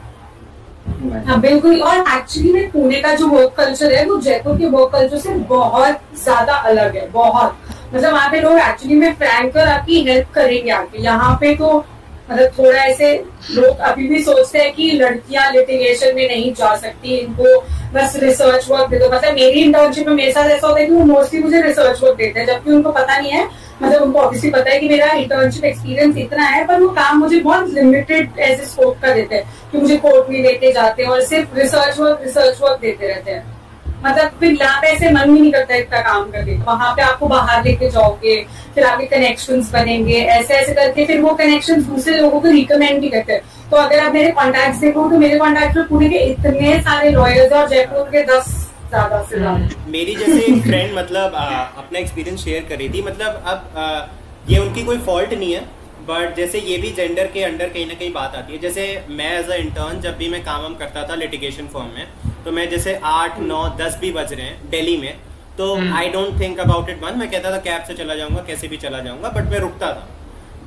हाँ 1.25 1.39
बिल्कुल 1.41 1.81
और 1.81 1.97
एक्चुअली 1.97 2.51
में 2.53 2.69
पुणे 2.71 3.01
का 3.01 3.13
जो 3.15 3.27
वर्क 3.27 3.53
कल्चर 3.57 3.93
है, 3.93 4.05
वो 4.05 4.17
जयपुर 4.17 4.57
के 4.57 4.65
वर्क 4.67 4.91
कल्चर 4.93 5.17
से 5.17 5.33
बहुत 5.49 5.99
ज़्यादा 6.23 6.53
अलग 6.53 6.95
है, 6.95 7.09
बहुत। 7.11 7.57
मतलब 7.93 8.11
वहाँ 8.13 8.29
पे 8.31 8.39
लोग 8.41 8.57
एक्चुअली 8.59 8.95
में 8.95 9.13
फ्रैंक 9.15 9.53
कर 9.53 9.67
आपकी 9.67 10.01
हेल्प 10.03 10.31
करेंगे 10.33 10.71
आके। 10.71 11.03
यहाँ 11.03 11.35
पे 11.41 11.53
तो 11.55 11.85
मतलब 12.31 12.51
थोड़ा 12.59 12.79
ऐसे 12.79 13.13
लोग 13.51 13.77
अभी 13.79 14.07
भी 14.07 14.23
सोचते 14.23 14.59
हैं 14.59 14.73
कि 14.73 14.91
लड़कियाँ 14.91 15.51
लिटिगेशन 15.51 16.15
में 16.15 16.27
नहीं 16.27 16.53
जा 16.53 16.75
सकती, 16.75 17.17
इनको 17.17 17.59
बस 17.93 18.15
रिसर्च 18.15 18.67
वर्क 18.69 18.89
दे 18.89 18.99
दो। 18.99 19.09
मतलब 19.09 19.33
मेरी 19.33 19.61
इंटर्नशिप 19.61 20.07
में 20.07 20.15
मेरे 20.15 20.31
साथ 20.31 20.49
ऐसा 20.49 20.67
होता 20.67 20.79
है 20.79 20.85
कि 20.85 20.93
वो 20.93 21.03
मोस्टली 21.05 21.39
मुझे 21.39 21.61
रिसर्च 21.61 22.03
वर्क 22.03 22.17
देते 22.17 22.39
हैं, 22.39 22.47
जबकि 22.47 22.71
उनको 22.71 22.91
पता 22.91 23.17
नहीं 23.19 23.31
है। 23.31 23.67
मतलब 23.81 24.01
उनको 24.01 24.19
ऑब्वियसली 24.19 24.49
पता 24.49 24.71
है 24.71 24.79
कि 24.79 24.89
मेरा 24.89 25.11
इंटर्नशिप 25.11 25.63
एक्सपीरियंस 25.63 26.17
इतना 26.17 26.43
है, 26.43 26.65
पर 26.67 26.81
वो 26.81 26.89
काम 26.89 27.19
मुझे 27.19 27.39
बहुत 27.39 27.69
लिमिटेड 27.69 28.39
ऐसे 28.39 28.65
स्कोप 28.65 29.01
का 29.01 29.13
देते 29.13 29.35
हैं, 29.35 29.43
कि 29.71 29.77
मुझे 29.77 29.97
कोर्ट 29.97 30.29
में 30.29 30.41
लेके 30.41 30.71
जाते 30.71 31.03
हैं 31.03 31.09
और 31.09 31.21
सिर्फ़ 31.21 31.55
रिसर्च 31.57 31.99
वर्क 31.99 32.21
रिसर्च 32.23 32.61
वर्क 32.61 32.79
देते 32.81 33.07
रहते 33.07 33.31
हैं। 33.31 33.56
मतलब 34.07 34.39
फिर 34.39 34.55
पे 34.81 34.87
ऐसे 34.87 35.09
मन 35.11 35.33
भी 35.33 35.39
नहीं 35.39 35.51
करता 35.51 35.75
इतना 35.75 36.01
काम 36.01 36.29
करके। 36.31 36.55
वहाँ 36.63 36.93
पे 36.95 37.01
आपको 37.01 37.27
बाहर 37.27 37.63
लेके 37.63 37.89
जाओगे 37.89 38.35
फिर 38.75 38.85
आपके 38.85 39.05
कनेक्शंस 39.07 39.71
बनेंगे 39.73 40.19
ऐसे 40.37 40.53
ऐसे 40.53 40.73
करके 40.73 41.05
फिर 41.05 41.21
वो 41.21 41.33
कनेक्शन 41.35 41.83
दूसरे 41.83 42.17
लोगों 42.17 42.39
को 42.41 42.51
रिकमेंड 42.51 43.01
भी 43.01 43.09
करते 43.09 43.33
हैं। 43.33 43.69
तो 43.71 43.77
अगर 43.77 43.99
आप 43.99 44.13
मेरे 44.13 44.31
कॉन्टैक्ट 44.33 44.79
देखो 44.81 45.09
तो 45.09 45.17
मेरे 45.19 45.39
कॉन्टैक्ट 45.39 45.77
में 45.77 45.87
पुणे 45.87 46.09
के 46.09 46.23
इतने 46.25 46.79
सारे 46.81 47.09
लॉयर्स 47.11 47.53
और 47.53 47.67
जयपुर 47.69 48.03
के 48.11 48.23
दस 48.25 48.53
ज़्यादा 48.89 49.23
से 49.23 49.37
ज़्यादा। 49.37 49.89
मेरी 49.89 50.15
जैसे 50.15 50.39
एक 50.43 50.61
फ्रेंड 50.63 50.97
मतलब 50.97 51.35
आ, 51.35 51.45
अपना 51.77 51.99
एक्सपीरियंस 51.99 52.43
शेयर 52.43 52.65
कर 52.69 52.77
रही 52.77 52.89
थी। 52.89 53.01
मतलब 53.03 53.43
अब 53.45 53.77
आ, 53.77 53.87
ये 54.49 54.59
उनकी 54.59 54.83
कोई 54.83 54.97
फॉल्ट 55.05 55.33
नहीं 55.33 55.53
है 55.53 55.65
बट 56.07 56.35
जैसे 56.35 56.59
ये 56.61 56.77
भी 56.77 56.91
जेंडर 56.93 57.27
के 57.27 57.43
अंडर 57.43 57.69
कहीं 57.69 57.85
ना 57.87 57.93
कहीं 57.93 58.11
बात 58.13 58.35
आती 58.35 58.53
है। 58.53 58.59
जैसे 58.59 58.83
मैं 59.09 59.31
एज 59.39 59.49
अ 59.49 59.55
इंटर्न 59.57 59.99
जब 60.01 60.17
भी 60.17 60.29
मैं 60.29 60.43
काम 60.43 60.61
वाम 60.61 60.75
करता 60.75 61.03
था 61.09 61.15
लिटिगेशन 61.17 61.67
फॉर्म 61.73 61.87
में 61.95 62.05
तो 62.47 62.51
मैं 62.51 62.69
जैसे 62.69 62.93
आठ 63.03 63.39
नौ 63.39 63.57
दस 63.79 63.97
भी 64.01 64.11
बज 64.11 64.31
रहे 64.33 64.45
हैं 64.45 64.69
दिल्ली 64.69 64.97
में 64.97 65.17
तो 65.57 65.65
I 65.95 66.09
don't 66.09 66.39
think 66.39 66.59
about 66.59 66.89
it 66.89 67.01
one 67.03 67.17
मैं 67.19 67.29
कहता 67.31 67.51
था 67.51 67.57
कैब 67.63 67.83
से 67.83 67.93
चला 67.93 68.15
जाऊँगा 68.15 68.43
कैसे 68.47 68.67
भी 68.67 68.77
चला 68.77 68.99
जाऊँगा 68.99 69.29
बट 69.29 69.49
मैं 69.51 69.59
रुकता 69.59 69.91
था। 69.93 70.07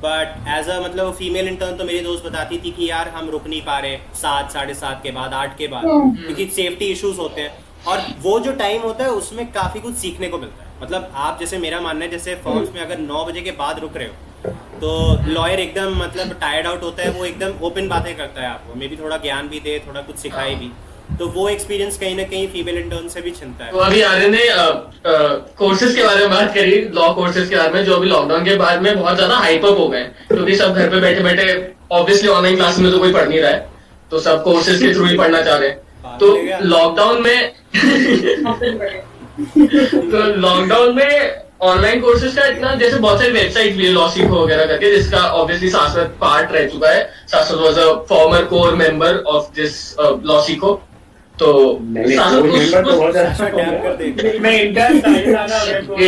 बट 0.03 0.47
एज 0.49 0.69
अ 0.69 0.79
मतलब 0.81 1.13
फीमेल 1.15 1.47
इंटर्न 1.47 1.77
तो 1.77 1.85
मेरी 1.85 1.99
दोस्त 1.99 2.25
बताती 2.25 2.57
थी 2.57 2.71
कि 2.71 2.89
यार 2.89 3.09
हम 3.09 3.29
रुक 3.29 3.47
नहीं 3.47 3.61
पा 3.61 3.77
रहे 3.79 3.97
सात 4.15 4.51
साढ़े 4.51 4.73
सात 4.75 5.01
के 5.03 5.11
बाद 5.11 5.33
आठ 5.33 5.57
के 5.57 5.67
बाद 5.67 5.85
क्योंकि 6.17 6.45
सेफ्टी 6.55 6.91
इश्यूज़ 6.91 7.19
होते 7.19 7.41
हैं। 7.41 7.51
और 7.87 8.05
वो 8.21 8.39
जो 8.39 8.51
टाइम 8.55 8.81
होता 8.81 9.03
है 9.03 9.09
उसमें 9.13 9.45
काफ़ी 9.51 9.79
कुछ 9.79 9.95
सीखने 9.97 10.27
को 10.27 10.37
मिलता 10.37 10.63
है। 10.63 10.69
मतलब 10.83 11.11
आप 11.23 11.39
जैसे 11.39 11.57
मेरा 11.57 11.81
मानना 11.81 12.05
है 12.05 12.11
जैसे 12.11 12.35
फॉर्म्स 12.43 12.73
में 12.75 12.81
अगर 12.81 12.99
नौ 12.99 13.25
बजे 13.25 13.41
के 13.41 13.51
बाद 13.59 13.79
रुक 13.79 13.97
रहे 13.97 14.07
हो 14.07 14.53
तो 14.79 14.93
लॉयर 15.31 15.59
एकदम 15.59 15.97
मतलब 15.97 16.37
टायर्ड 16.41 16.67
आउट 16.67 16.83
होता 16.83 17.03
है 17.03 17.09
वो 17.11 17.25
एकदम 17.25 17.65
ओपन 17.65 17.87
बातें 17.89 18.15
करता 18.15 18.41
है 18.41 18.47
आपको। 18.49 18.79
मे 18.79 18.87
भी 18.87 18.95
थोड़ा 18.97 19.17
ज्ञान 19.19 19.47
भी 19.47 19.59
दे 19.59 19.77
थोड़ा 19.87 20.01
कुछ 20.01 20.15
सिखाए 20.19 20.55
भी। 20.55 20.71
तो 21.19 21.27
वो 21.29 21.47
एक्सपीरियंस 21.49 21.97
कहीं 21.97 22.15
ना 22.15 22.23
कहीं 22.25 22.47
फीमेल 22.47 22.77
इंटर्न 22.77 23.07
से 23.07 23.21
भी 23.21 23.31
छिनता 23.31 23.65
है। 23.65 23.71
तो 23.71 23.77
अभी 23.79 24.01
आर्य 24.03 24.27
ने 24.27 24.39
कोर्सेज 25.57 25.95
के 25.95 26.03
बारे 26.03 26.19
में 26.19 26.29
बात 26.29 26.53
करी 26.55 26.81
लॉ 26.95 27.11
कोर्सेज 27.13 27.49
के 27.49 27.55
बारे 27.55 27.69
में 27.73 27.83
जो 27.85 27.95
अभी 27.95 28.07
लॉकडाउन 28.07 28.45
के 28.45 28.55
बाद 28.57 28.81
में 28.81 28.97
बहुत 28.97 29.15
ज़्यादा 29.15 29.35
हाइपअप 29.37 29.77
हो 29.77 29.87
गए 29.89 30.03
क्योंकि 30.27 30.55
सब 30.55 30.73
घर 30.73 30.89
पे 30.89 30.99
बैठे 31.01 31.23
बैठे 31.23 31.73
ऑब्वियसली 31.91 32.29
ऑनलाइन 32.29 32.55
क्लास 32.55 32.79
में 32.79 32.91
तो 32.91 32.99
कोई 32.99 33.13
पढ़ 33.13 33.27
नहीं 33.29 33.39
रहा 33.39 33.51
है। 33.51 33.69
तो 34.11 34.19
सब 34.19 34.43
कोर्सेज 34.43 34.81
के 34.81 34.93
थ्रू 34.93 35.05
ही 35.05 35.17
पढ़ना 35.17 35.41
चाह 35.41 35.57
रहे 35.57 35.69
हैं। 35.69 35.77
तो 36.19 36.37
लॉकडाउन 36.65 37.21
में 37.23 37.53
तो 40.11 40.23
लॉकडाउन 40.37 40.95
में 40.95 41.41
ऑनलाइन 41.63 42.01
कोर्सेज 42.01 42.35
का 42.35 42.45
इतना 42.47 42.73
जैसे 42.75 42.97
बहुत 42.97 43.19
सारी 43.19 43.31
वेबसाइट 43.31 43.75
भी 43.77 43.85
है 43.85 43.91
लॉ 43.93 44.07
सीखो 44.09 44.43
वगैरह 44.43 44.65
करके 44.65 44.95
जिसका 44.95 45.19
ऑब्वियसली 45.31 45.69
शाश्वत 45.71 46.15
पार्ट 46.21 46.51
रह 46.51 46.67
चुका 46.69 46.89
है। 46.89 47.03
Shashwat 47.31 47.59
was 47.59 47.79
a 47.79 47.93
former 48.09 48.43
core 48.45 48.75
member 48.75 49.17
of 49.27 49.51
this 49.55 49.95
law 49.99 50.41
Sikho 50.43 50.81
तो 51.41 51.51
तो 51.51 52.97
बहुत 52.97 53.15
अच्छा, 53.15 53.45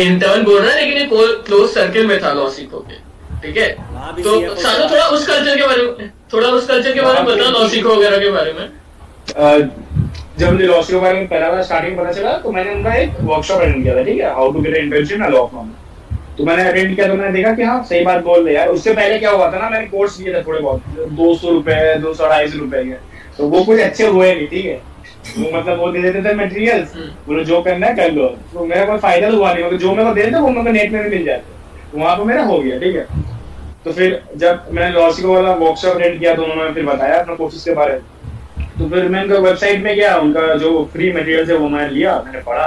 इंटर्न 0.00 0.42
को 0.44 0.50
बोल 0.50 0.60
रहा 0.60 0.70
है 0.70 0.76
लेकिन 0.80 0.98
ये 0.98 1.04
क्लोज 1.46 1.68
सर्कल 1.70 2.06
में 2.06 2.18
था 2.22 2.32
लॉ 2.32 2.48
सीखो 2.50 2.78
के। 2.80 2.96
ठीक 3.42 3.56
है? 3.56 3.68
तो 4.22 4.54
साधु 4.56 4.84
थोड़ा 4.90 5.06
उस 5.06 5.26
कल्चर 5.28 5.56
के 5.56 5.66
बारे 5.66 5.82
में 5.82 6.10
थोड़ा 6.32 6.48
उस 6.48 6.66
कल्चर 6.66 6.92
के 6.94 7.00
बारे 7.00 7.22
में 7.22 7.26
बता 7.26 7.48
लॉ 7.50 7.66
सीखो 7.68 7.94
वगैरह 7.94 8.18
के 8.18 8.30
बारे 8.30 8.52
में। 8.52 8.66
जब 10.38 10.52
मुझे 10.52 10.66
लॉ 10.66 10.80
के 10.82 10.96
बारे 10.96 11.14
में 11.14 11.26
पहला 11.28 11.50
बार 11.50 11.62
स्टार्टिंग 11.62 11.98
पता 11.98 12.12
चला 12.12 12.32
तो 12.44 12.52
मैंने 12.52 12.74
उनका 12.74 12.94
एक 12.94 13.10
वर्कशॉप 13.20 13.60
अटेंड 13.60 13.82
किया 13.82 13.96
था 13.96 14.02
ठीक 14.02 14.20
है? 14.20 14.30
How 14.34 14.52
to 14.52 14.60
get 14.60 14.76
internship 14.76 15.20
law 15.32 15.46
firm 15.46 15.68
तो 16.38 16.44
मैंने 16.44 16.62
अटेंड 16.68 16.94
किया 16.94 17.06
तो 17.08 17.14
मैंने 17.14 17.32
देखा 17.32 17.52
कि 17.54 17.62
हाँ 17.62 17.82
सही 17.88 18.04
बात 18.04 18.24
बोल 18.24 18.44
रहे 18.44 18.54
यार। 18.54 18.68
उससे 18.68 18.92
पहले 18.94 19.18
क्या 19.18 19.30
हुआ 19.30 19.50
था 19.52 19.58
ना 19.58 19.68
मैंने 19.70 19.86
कोर्स 19.86 20.18
लिए 20.20 20.34
थे 20.34 20.42
थोड़े 20.46 20.60
बहुत। 20.60 20.80
दो 21.20 21.34
सौ 21.34 21.50
रुपए 21.50 21.94
दो 22.02 22.14
सौ 22.14 22.24
अढ़ाई 22.24 22.48
सौ 22.48 22.58
रुपए 22.58 22.84
के। 22.84 22.94
तो 23.36 23.48
वो 23.48 23.64
कुछ 23.64 23.80
अच्छे 23.80 24.06
हुए 24.06 24.34
नहीं 24.34 24.46
ठीक 24.48 24.64
है? 24.66 24.80
वो 25.38 25.50
मतलब 25.52 25.78
वो 25.78 25.90
दे 25.92 26.02
देते 26.02 26.22
थे 26.22 26.34
मटेरियल्स 26.36 26.94
बोलो 27.26 27.44
जो 27.44 27.60
करना 27.62 27.86
है 27.86 27.94
कर 27.96 28.12
लो। 28.12 28.26
तो 28.54 28.64
मेरा 28.66 28.84
कोई 28.84 28.98
फ़ायदा 28.98 29.30
तो 29.30 29.36
हुआ 29.36 29.52
नहीं 29.52 29.62
क्योंकि 29.62 29.78
जो 29.78 29.94
मेरे 29.94 30.04
को 30.04 30.14
दे 30.14 30.22
देते, 30.22 30.38
वो 30.38 30.48
मेरे 30.48 30.64
को 30.64 30.70
नेट 30.70 30.92
में 30.92 31.02
भी 31.02 31.10
मिल 31.10 31.24
जाते। 31.24 31.92
तो 31.92 31.98
वहाँ 31.98 32.16
पर 32.16 32.24
मेरा 32.24 32.42
हो 32.44 32.58
गया, 32.58 32.78
ठीक 32.78 32.96
है? 32.96 33.06
तो 33.84 33.92
फिर 33.92 34.20
जब 34.36 34.66
मैंने 34.72 34.90
लॉसिको 34.92 35.34
वाला 35.34 35.52
वर्कशॉप 35.54 35.96
अटेंड 35.96 36.18
किया 36.20 36.34
तो 36.34 36.42
उन्होंने 36.42 36.72
फिर 36.72 36.84
बताया 36.86 37.20
अपना 37.20 37.34
कोर्सेज 37.34 37.64
के 37.64 37.74
बारे 37.74 37.92
में। 37.92 38.68
तो 38.78 38.88
फिर 38.88 39.08
मैं 39.08 39.22
उनका 39.22 39.38
वेबसाइट 39.40 39.82
में 39.82 39.94
गया, 39.96 40.16
उनका 40.18 40.54
जो 40.56 40.88
फ्री 40.92 41.12
मटेरियल 41.12 41.50
है, 41.50 41.56
वो 41.56 41.68
मैंने 41.68 41.88
लिया, 41.90 42.22
मैंने 42.26 42.40
पढ़ा। 42.42 42.66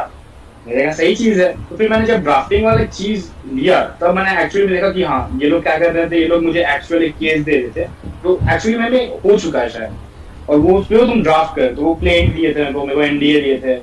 मैंने 0.67 0.80
देखा 0.80 0.91
सही 0.93 1.15
चीज़ 1.15 1.41
है। 1.41 1.52
तो 1.70 1.76
फिर 1.78 1.89
मैंने 1.89 2.06
जब 2.06 2.24
ड्राफ्टिंग 2.24 2.65
वाली 2.65 2.86
चीज़ 2.88 3.26
लिया, 3.54 3.82
तब 4.02 4.15
मैंने 4.15 4.41
एक्चुअली 4.43 4.67
देखा 4.67 4.89
कि 4.91 5.04
हाँ 5.04 5.39
ये 5.41 5.50
लोग 5.50 5.63
क्या 5.63 5.78
कर 5.78 5.91
रहे 5.91 6.10
थे, 6.10 6.20
ये 6.20 6.28
लोग 6.28 6.43
मुझे 6.43 6.60
एक्चुअली 6.65 7.06
एक 7.06 7.15
केस 7.15 7.43
दे 7.43 7.58
रहे 7.58 7.70
थे 7.76 7.88
तो 8.24 8.39
एक्चुअली 8.54 8.78
मैंने 8.78 9.00
हो 9.26 9.38
चुका 9.38 9.60
है 9.60 9.70
शायद। 9.70 9.96
और 10.50 10.58
वो 10.58 10.78
उसमें 10.80 11.00
तुम 11.02 11.22
ड्राफ्ट 11.24 11.56
कर 11.56 11.74
तो 11.76 11.82
वो 11.82 11.94
प्लेन 11.96 12.32
दिए 12.36 12.54
थे 12.54 12.72
को 12.74 12.86
मेरे 12.86 12.96
को 12.96 13.02
एनडीए 13.04 13.42
दिए 13.42 13.58
थे। 13.58 13.76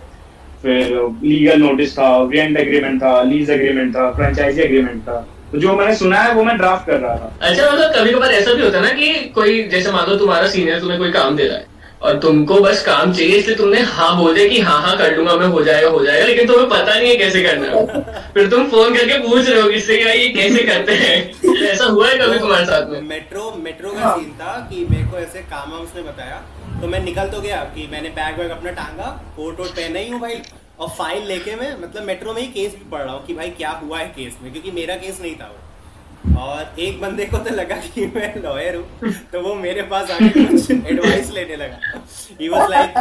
फिर 0.62 0.96
लीगल 1.22 1.58
नोटिस 1.60 1.92
था 1.92 2.06
रेंट 2.32 2.56
एग्रीमेंट 2.58 3.02
था 3.02 3.22
लीज 3.22 3.50
एग्रीमेंट 3.50 3.94
था 3.96 4.10
फ्रेंचाइजी 4.12 4.60
एग्रीमेंट 4.62 5.02
था। 5.02 5.16
तो 5.52 5.58
जो 5.58 5.76
मैंने 5.76 5.94
सुना 5.96 6.18
है, 6.18 6.32
वो 6.34 6.44
मैं 6.44 6.56
ड्राफ्ट 6.56 6.86
कर 6.86 6.98
रहा 7.00 7.16
था। 7.16 7.36
अच्छा 7.40 7.70
मतलब 7.72 7.92
कभी 7.96 8.12
कभार 8.12 8.32
ऐसा 8.32 8.52
भी 8.52 8.62
होता 8.62 8.78
है 8.78 8.84
ना 8.84 8.92
कि 8.92 9.12
कोई, 9.34 9.62
जैसे 9.68 9.92
मान 9.92 10.10
लो 10.10 10.16
तुम्हारा 10.16 10.46
सीनियर 10.48 10.80
तुम्हें 10.80 10.98
कोई 10.98 11.10
काम 11.12 11.36
दे 11.36 11.46
रहा 11.46 11.56
है, 11.56 11.66
और 12.02 12.18
तुमको 12.18 12.54
बस 12.60 12.82
काम 12.86 13.12
चाहिए, 13.12 13.36
इसलिए 13.36 13.56
तुमने 13.56 13.80
हाँ 13.90 14.16
बोल 14.16 14.34
कि 14.48 14.60
हाँ 14.60 14.80
हाँ 14.82 14.96
कर 14.98 15.16
लूँगा 15.16 15.36
मैं, 15.36 15.46
हो 15.46 15.62
जाएगा 15.64 15.88
हो 15.88 16.04
जाएगा, 16.04 16.26
लेकिन 16.26 16.46
तुम्हें 16.46 16.68
पता 16.68 16.98
नहीं 16.98 17.10
है 17.10 17.16
कैसे 17.16 17.42
करना 17.42 17.66
है। 17.66 18.02
फिर 18.34 18.48
तुम 18.48 18.64
फ़ोन 18.66 18.94
करके 18.94 19.18
पूछ 19.18 19.48
रहे 19.48 19.60
हो 19.60 19.68
किससे 19.70 19.98
ये 20.14 20.28
कैसे 20.30 20.64
करते 20.64 20.92
हैं? 20.94 21.43
ऐसा 21.66 21.84
हुआ 21.86 22.08
है 22.08 22.18
कभी 22.18 22.38
तुम्हारे 22.38 22.64
साथ 22.66 22.86
में? 22.88 23.00
मेट्रो 23.02 23.50
मेट्रो 23.60 23.92
का 23.92 24.14
सीन 24.16 24.32
था 24.34 24.58
कि 24.70 24.84
मेरे 24.90 25.04
को 25.10 25.16
ऐसे 25.18 25.42
काम 25.50 25.70
वाम 25.72 25.82
उसने 25.82 26.02
बताया। 26.02 26.42
तो 26.80 26.88
मैं 26.88 27.00
निकल 27.02 27.28
तो 27.28 27.40
गया 27.40 27.62
कि 27.74 27.86
मैंने 27.92 28.08
बैग 28.12 28.38
वैग 28.38 28.50
अपना 28.50 28.70
टांगा, 28.72 29.06
कोट 29.36 29.60
वोट 29.60 29.68
पहना 29.70 29.98
ही 29.98 30.10
हूँ 30.10 30.20
भाई, 30.20 30.40
और 30.78 30.88
फ़ाइल 30.90 31.26
लेके 31.26 31.54
मैं 31.56 31.76
मतलब 31.82 32.02
मेट्रो 32.04 32.32
में 32.34 32.40
ही 32.42 32.48
केस 32.50 32.74
भी 32.74 32.90
पढ़ 32.90 33.02
रहा 33.02 33.14
हूँ 33.14 33.26
कि 33.26 33.34
भाई 33.34 33.50
क्या 33.52 33.70
हुआ 33.82 33.98
है 33.98 34.08
केस 34.10 34.38
में, 34.42 34.50
क्योंकि 34.52 34.70
मेरा 34.72 34.96
केस 34.96 35.20
नहीं 35.20 35.34
था 35.34 35.46
वो। 35.46 36.40
और 36.40 36.80
एक 36.80 37.00
बंदे 37.00 37.24
को 37.26 37.38
तो 37.38 37.54
लगा 37.54 37.76
कि 37.86 38.06
मैं 38.06 38.34
लॉयर 38.42 38.76
हूँ 38.76 39.12
तो 39.32 39.40
वो 39.42 39.54
मेरे 39.56 39.82
पास 39.84 40.10
आके 40.10 40.28
कुछ 40.36 40.70
एडवाइस 40.70 41.30
लेने 41.32 41.56
लगा। 41.56 42.00
ही 42.40 42.48
वाज 42.48 42.70
लाइक 42.70 42.94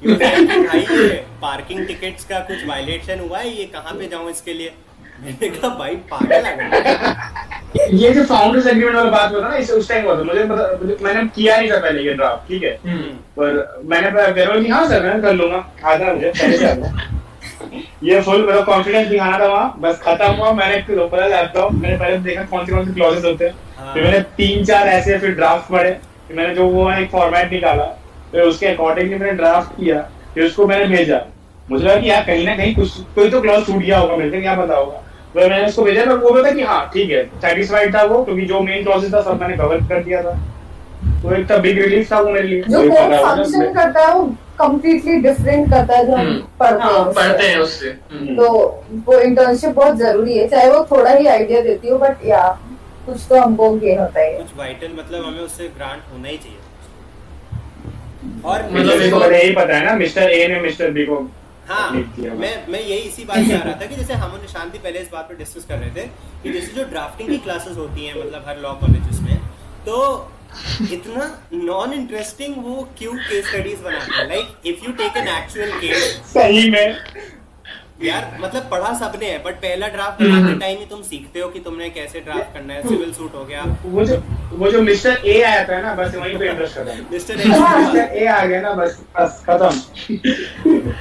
कि 0.00 0.14
भाई, 0.14 0.80
ये 0.80 1.24
पार्किंग 1.42 1.86
टिकट्स 1.86 2.24
का 2.24 2.38
कुछ 2.40 2.66
वायलेशन 2.66 3.20
हुआ 3.20 3.38
है, 3.38 3.48
ये 3.50 3.64
कहाँ 3.68 3.94
पे 3.94 4.08
जाऊँ 4.08 4.30
इसके 4.30 4.54
लिए? 4.54 4.72
मैंने 5.24 5.48
कहा 5.48 5.68
भाई 5.68 5.96
पागल 5.96 7.88
ये 7.92 8.10
जो 8.10 8.24
फाउंडर्स 8.24 8.66
एग्रीमेंट 8.66 8.96
वाला 8.96 9.10
बात 9.10 9.32
हुआ 9.32 9.42
था 9.42 9.48
ना 9.48 9.56
इस 9.56 9.70
उस 9.70 9.88
टाइम 9.88 10.04
हुआ 10.04 10.18
था। 10.18 10.22
मुझे 10.22 10.44
पता 10.44 10.78
मुझे- 10.82 11.02
मैंने 11.02 11.28
किया 11.28 11.56
नहीं 11.56 11.70
था 11.70 11.78
पहले 11.78 12.02
ये 12.02 12.14
ड्राफ्ट 12.14 12.48
ठीक 12.48 12.62
है? 12.62 12.78
हम्म। 12.86 13.02
पर 13.38 13.82
मैंने 13.84 14.30
वेरोल 14.30 14.64
की 14.64 14.70
हाँ 14.70 14.88
सर 14.88 15.02
मैं 15.02 15.22
कर 15.22 15.34
लूँगा। 15.34 15.72
आता 15.84 16.14
मुझे 16.14 16.30
पहले 16.30 16.56
से 16.58 16.74
ये 18.02 18.20
फुल 18.20 18.46
मेरा 18.46 18.60
कॉन्फिडेंस 18.60 19.08
दिखाना 19.08 19.38
था 19.38 19.46
वहाँ 19.46 19.76
बस 19.80 20.00
खत्म 20.02 20.26
हुआ। 20.26 20.52
मैंने 20.52 20.76
पहले 20.98 21.28
लैपटॉप 21.28 21.72
मैंने 21.72 21.96
पहले 21.96 22.16
देखा 22.18 22.42
कौन 22.42 22.66
से 22.66 22.72
कौन 22.72 22.86
से 22.86 22.92
क्लॉजेस 22.92 23.24
होते 23.24 23.44
हैं। 23.44 23.54
हाँ। 23.78 23.94
फिर 23.94 24.04
मैंने 24.04 24.20
तीन 24.20 24.64
चार 24.64 24.86
ऐसे 24.88 25.18
फिर 25.18 25.30
ड्राफ्ट 25.30 25.72
पढ़े। 25.72 25.90
फिर 26.28 26.36
मैंने 26.36 26.54
जो 26.54 26.66
वो 26.66 26.92
एक 26.92 27.10
फॉर्मेट 27.10 27.52
निकाला। 27.52 27.84
फिर 28.32 28.42
उसके 28.42 28.66
अकॉर्डिंगली 28.66 29.14
मैंने 29.14 29.32
ड्राफ्ट 29.32 29.70
किया। 29.70 30.00
फिर 30.34 30.44
उसको 30.44 30.66
मैंने 30.66 30.96
भेजा। 30.96 31.20
मुझे 31.70 31.84
लगा 31.84 31.96
कि 31.96 32.10
यार 32.10 32.24
कहीं 32.24 32.46
ना 32.46 32.56
कहीं 32.56 32.74
कुछ 32.74 32.90
कोई 32.96 33.30
तो 33.30 33.40
क्लॉज 33.40 33.66
छूट 33.66 33.76
गया 33.76 33.98
होगा 33.98 34.16
मेरे 34.16 34.30
से 34.30 34.40
क्या 34.40 34.54
पता 34.54 34.74
होगा। 34.74 35.02
तो 35.38 35.48
मैंने 35.48 35.66
उसको 35.66 35.82
भेजा 35.82 36.04
तो 36.04 36.16
वो 36.18 36.30
बोला 36.30 36.50
कि 36.50 36.62
हाँ 36.64 36.80
ठीक 36.94 37.10
है 37.10 37.24
सेटिस्फाइड 37.40 37.94
था 37.94 38.02
वो 38.04 38.22
क्योंकि 38.24 38.44
जो 38.46 38.60
मेन 38.62 38.82
क्लॉजेस 38.84 39.12
था 39.14 39.20
सब 39.22 39.40
मैंने 39.40 39.56
कवर 39.56 39.84
कर 39.88 40.02
दिया 40.04 40.22
था 40.22 40.38
तो 41.22 41.32
एक 41.34 41.46
तो 41.48 41.58
बिग 41.60 41.78
रिलीफ 41.78 42.10
था 42.12 42.20
वो 42.20 42.30
मेरे 42.30 42.48
लिए 42.48 42.62
जो 42.64 42.82
कोड 42.82 43.14
फ़ंक्शन 43.16 43.72
करता 43.74 44.06
है 44.06 44.14
वो 44.14 44.24
कम्प्लीटली 44.58 45.16
डिफरेंट 45.20 45.70
करता 45.70 45.96
है 45.96 46.06
जो 46.06 46.14
हम 46.14 46.26
हम्म। 46.26 46.40
पढ़ते 46.58 46.82
हैं 46.82 46.90
हाँ, 46.90 47.00
उससे। 47.00 47.20
पढ़ते 47.20 47.46
हैं 47.46 47.58
उससे 47.58 47.88
हम्म। 48.12 48.36
तो 48.36 48.48
वो 49.06 49.18
इंटर्नशिप 49.20 49.74
बहुत 49.74 49.96
ज़रूरी 49.98 50.38
है 50.38 50.46
चाहे 50.48 50.70
वो 50.70 50.86
थोड़ा 50.90 51.12
ही 51.12 51.26
आइडिया 51.28 51.60
देती 51.62 51.88
हो 51.88 51.98
बट 51.98 52.24
या 52.26 52.46
कुछ 53.06 53.26
तो 53.28 53.40
हमको 53.40 53.70
गेन 53.76 53.98
होता 53.98 54.20
है 54.20 54.32
कुछ 54.34 54.58
वाइटल 54.58 54.94
मतलब 54.94 55.24
हमें 55.24 55.40
उससे 55.40 55.68
ग्रांट 55.68 56.02
होना 56.12 56.28
ही 56.28 56.36
चाहिए 56.38 56.66
और 58.44 58.62
मतलब 58.62 58.76
मतलब 58.76 58.98
मेरे 58.98 59.10
को 59.10 59.30
यही 59.32 59.52
पता 59.54 59.76
है 59.76 59.84
ना 59.84 59.94
मिस्टर 59.96 60.30
ए 60.30 60.46
ने 60.48 60.60
मिस्टर 60.60 60.90
बी 60.90 61.04
को 61.04 61.26
हाँ 61.68 61.90
मैं 61.90 62.52
मैं 62.72 62.80
यही 62.80 62.98
इसी 62.98 63.24
बात 63.24 63.46
से 63.46 63.54
आ 63.56 63.62
रहा 63.62 63.80
था 63.80 63.86
कि 63.86 63.96
जैसे 63.96 64.14
हम 64.14 64.32
और 64.32 64.46
शांति 64.48 64.78
पहले 64.78 64.98
इस 64.98 65.10
बात 65.12 65.28
पर 65.28 65.36
डिस्कस 65.36 65.64
कर 65.68 65.78
रहे 65.78 65.90
थे 65.96 66.06
कि 66.42 66.52
जैसे 66.52 66.72
जो 66.74 66.84
ड्राफ्टिंग 66.90 67.28
की 67.28 67.38
क्लासेस 67.46 67.76
होती 67.76 68.06
हैं 68.06 68.14
मतलब 68.20 68.44
हर 68.48 68.58
लॉ 68.60 68.72
कॉलेज 68.82 69.20
में 69.20 69.36
तो 69.86 69.96
इतना 70.92 71.24
नॉन 71.54 71.92
इंटरेस्टिंग 71.92 72.54
वो 72.64 72.88
क्यों 72.98 73.12
केस 73.14 73.46
स्टडीज़ 73.48 73.82
बनाते 73.82 74.14
हैं? 74.14 74.26
Like 74.28 74.66
if 74.66 74.84
you 74.84 74.92
take 75.00 75.16
an 75.16 75.28
actual 75.28 75.72
case 75.80 76.04
सही 76.32 76.70
में 76.70 76.96
यार 77.98 78.38
मतलब 78.40 78.68
पढ़ा 78.70 78.92
सबने 78.98 79.26
है 79.26 79.38
बट 79.44 79.54
पहला 79.62 79.86
ड्राफ्ट 79.88 80.22
बनाते। 80.22 80.58
टाइम 80.58 80.78
ही 80.78 80.84
तुम 80.86 81.00
सीखते 81.02 81.40
हो 81.40 81.48
कि 81.48 81.60
तुमने 81.60 81.88
कैसे 81.90 82.20
ड्राफ्ट 82.20 82.52
करना 82.54 82.74
है। 82.74 82.82
सिविल 82.88 83.12
सूट 83.12 83.34
हो 83.34 83.44
गया। 83.44 83.64
वो 83.84 84.04
जो 84.04 84.16
वो 84.52 84.70
जो 84.70 84.82
मिस्टर 84.82 85.26
ए 85.26 85.40
आया 85.42 85.64
था 85.68 85.80
ना 85.82 85.94
बस 85.94 86.14
वहीं 86.16 86.36
पे 86.38 86.48
इंटरेस्ट 86.48 86.78
खत्म। 86.78 87.06
मिस्टर 87.12 87.34
ए 87.34 87.44
मिस्टर 87.44 88.16
ए 88.16 88.26
आ 88.26 88.44
गया 88.44 88.60
ना 88.60 88.72
बस 88.74 88.98
बस 89.16 89.42
खत्म। 89.46 89.70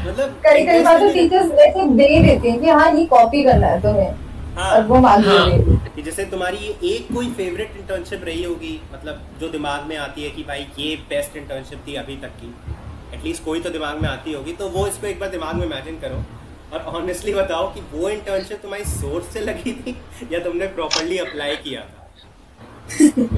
मतलब 0.08 0.40
कई 0.46 0.66
कई 0.66 0.84
बार 0.84 1.00
तो 1.00 1.12
टीचर्स 1.14 1.52
ऐसे 1.52 1.86
दे 1.88 2.08
देते 2.22 2.50
हैं 2.50 2.60
कि 2.62 2.70
हाँ 2.70 2.92
ये 2.92 3.06
कॉपी 3.08 3.44
करना 3.44 3.68
है 3.68 3.82
तुम्हें। 3.82 4.12
हाँ। 4.56 4.72
और 4.72 4.84
वो 4.84 5.00
मान 5.00 5.24
हाँ। 5.24 6.02
जैसे 6.04 6.26
तुम्हारी 6.26 6.58
ये 6.58 6.72
एक 6.90 7.08
कोई 7.14 7.30
फेवरेट 7.34 7.76
इंटर्नशिप 7.78 8.22
रही 8.26 8.44
होगी 8.44 8.80
मतलब 8.94 9.22
जो 9.42 9.50
दिमाग 9.50 9.86
में 9.90 9.96
आती 9.98 10.24
है 10.24 10.30
कि 10.30 10.44
भाई 10.44 10.66
ये 10.80 10.96
बेस्ट 11.10 11.38
इंटर्नशिप 11.38 11.80
थी 11.88 11.96
अभी 11.96 12.16
तक 12.16 12.32
की। 12.42 12.54
एटलीस्ट 13.16 13.44
कोई 13.44 13.60
तो 13.60 13.70
दिमाग 13.70 14.02
में 14.02 14.10
आती 14.10 14.34
होगी 14.34 14.54
तो 14.54 14.70
वो 14.70 14.88
इसको 14.88 15.08
एक 15.08 15.20
बार 15.20 15.30
दिमाग 15.30 15.56
में 15.56 15.66
इमेजिन 15.66 16.00
करो। 16.00 16.24
और 16.74 16.80
ऑनेस्टली 16.96 17.34
बताओ 17.34 17.68
कि 17.74 17.82
वो 17.94 18.10
इंटर्नशिप 18.10 18.58
तुम्हारी 18.62 18.84
सोच 18.86 19.24
से 19.34 19.40
लगी 19.40 19.72
थी 19.74 19.96
या 20.34 20.40
तुमने 20.40 20.68
प्रॉपरली 20.68 21.18
अप्लाई 21.18 21.56
किया 21.56 21.82
था? 21.82 22.04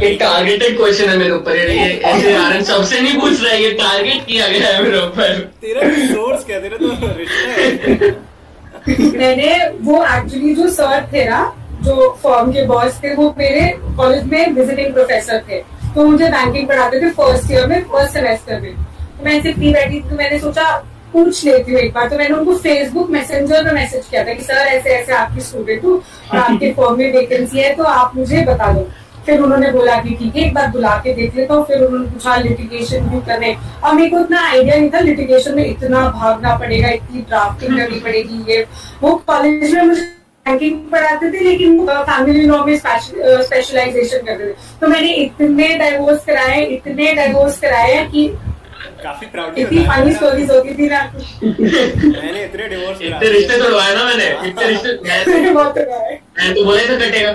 ये 0.03 0.13
टारगेटेड 0.15 0.75
क्वेश्चन 0.77 1.09
है 1.09 1.17
मेरे 1.17 1.31
ऊपर 1.31 1.57
ये 1.57 1.85
ऐसे 2.09 2.63
सबसे 2.65 3.01
नहीं 3.01 3.19
पूछ 3.21 3.41
रहा 3.43 3.53
है 3.53 3.61
ये 3.63 3.71
टारगेट 3.71 4.25
किया 4.25 4.47
गया 4.47 4.67
है 4.67 4.83
मेरे 4.83 4.97
ऊपर। 4.97 5.37
तेरा 5.61 5.89
सोर्स 6.07 6.45
क्या 6.45 6.59
तेरा 6.59 6.77
तो 6.77 6.89
रिश्ता 7.17 7.51
है। 7.51 8.11
मैंने 9.17 9.55
वो 9.81 10.03
एक्चुअली 10.05 10.53
जो 10.55 10.69
सर 10.69 11.07
थे 11.13 11.23
ना 11.29 11.41
जो 11.83 12.11
फॉर्म 12.23 12.51
के 12.51 12.65
बॉस 12.67 12.99
थे 13.03 13.13
वो 13.15 13.33
मेरे 13.37 13.61
कॉलेज 13.97 14.23
में 14.23 14.53
विजिटिंग 14.53 14.93
प्रोफेसर 14.93 15.43
थे। 15.49 15.61
तो 15.95 16.05
मुझे 16.05 16.27
बैंकिंग 16.27 16.67
पढ़ाते 16.67 17.01
थे 17.01 17.09
फ़र्स्ट 17.11 17.51
ईयर 17.51 17.67
में 17.67 17.81
फ़र्स्ट 17.83 18.13
सेमेस्टर 18.13 18.61
में। 18.61 18.73
तो 18.75 19.25
मैं 19.25 19.39
ऐसे 19.39 19.53
फ्री 19.53 19.73
बैठी 19.73 19.95
थी 19.95 20.09
तो 20.09 20.15
मैंने 20.15 20.39
सोचा 20.39 20.65
पूछ 21.13 21.43
लेती 21.45 21.71
हूँ 21.71 21.79
एक 21.81 21.93
बार। 21.93 22.09
तो 22.09 22.17
मैंने 22.17 22.35
उनको 22.35 22.55
फेसबुक 22.59 23.09
मैसेंजर 23.09 23.63
में 23.65 23.71
मैसेज 23.73 24.05
किया 24.09 24.23
था 24.25 24.33
कि 24.33 24.43
सर 24.43 24.67
ऐसे 24.67 24.89
ऐसे 24.91 25.13
आपकी 25.15 25.41
स्टूडेंट 25.41 25.83
हूँ 25.85 25.97
और 26.31 26.37
आपके 26.37 26.71
फॉर्म 26.77 26.97
में 26.97 27.11
वैकेंसी 27.13 27.59
है 27.59 27.75
तो 27.75 27.83
आप 27.83 28.15
मुझे 28.15 28.45
बता 28.45 28.71
दो। 28.73 28.87
फिर 29.25 29.41
उन्होंने 29.41 29.71
बोला 29.71 29.95
कि 30.03 30.15
ठीक 30.15 30.35
है 30.35 30.45
एक 30.45 30.53
बार 30.53 30.67
बुला 30.71 30.95
के 31.03 31.13
देख 31.13 31.35
लेता 31.35 31.53
हूँ। 31.53 31.65
फिर 31.65 31.81
उन्होंने 31.85 32.07
पूछा 32.09 32.35
लिटिगेशन 32.37 33.09
क्यों 33.09 33.21
करने 33.21 33.55
और 33.83 33.93
मेरे 33.95 34.09
को 34.09 34.19
इतना 34.19 34.45
आइडिया 34.49 34.75
नहीं 34.75 34.89
था 34.91 34.99
लिटिगेशन 34.99 35.55
में 35.55 35.65
इतना 35.65 36.07
भागना 36.11 36.55
पड़ेगा 36.59 36.89
इतनी 36.91 37.21
ड्राफ्टिंग 37.21 37.77
करनी 37.77 37.99
पड़ेगी 37.99 38.43
ये। 38.51 38.65
वो 39.01 39.15
कॉलेज 39.27 39.73
में 39.73 39.81
मुझे 39.81 40.01
बैंकिंग 40.45 40.79
पढ़ाते 40.91 41.31
थे 41.31 41.43
लेकिन 41.43 41.85
फैमिली 41.87 42.41
लॉ 42.41 42.63
में 42.65 42.77
स्पेशलाइजेशन 42.77 44.25
करते 44.25 44.45
थे। 44.45 44.53
तो 44.81 44.87
मैंने 44.87 45.13
इतने 45.15 45.67
डाइवोर्स 45.77 46.23
कराए 46.25 46.63
इतने 46.65 47.13
डाइवोर्स 47.15 47.59
कराए 47.59 48.03
कि 48.11 48.27
काफ़ी 49.03 49.27
प्राउडली 49.27 49.61
इतनी 49.61 49.83
फनी 49.85 50.13
स्टोरीज 50.13 50.51
होती 50.51 50.73
थी 50.77 50.89
ना 50.89 51.01
मैंने 51.43 52.43
इतने 52.43 52.67
डिवोर्स 52.67 53.01
इतने 53.01 53.29
रिश्ते 53.31 53.57
तोड़वाए 53.63 53.95
ना 53.95 54.03
मैंने। 54.03 54.27
इतने 54.49 54.67
रिश्ते 54.67 54.97
मैं 55.07 55.25
मैंने 55.27 55.51
बहुत 55.51 55.73
कराए 55.75 56.19
मैं 56.39 56.53
तो 56.55 56.65
बोला 56.65 56.83
था 56.89 56.99
कटेगा। 57.07 57.33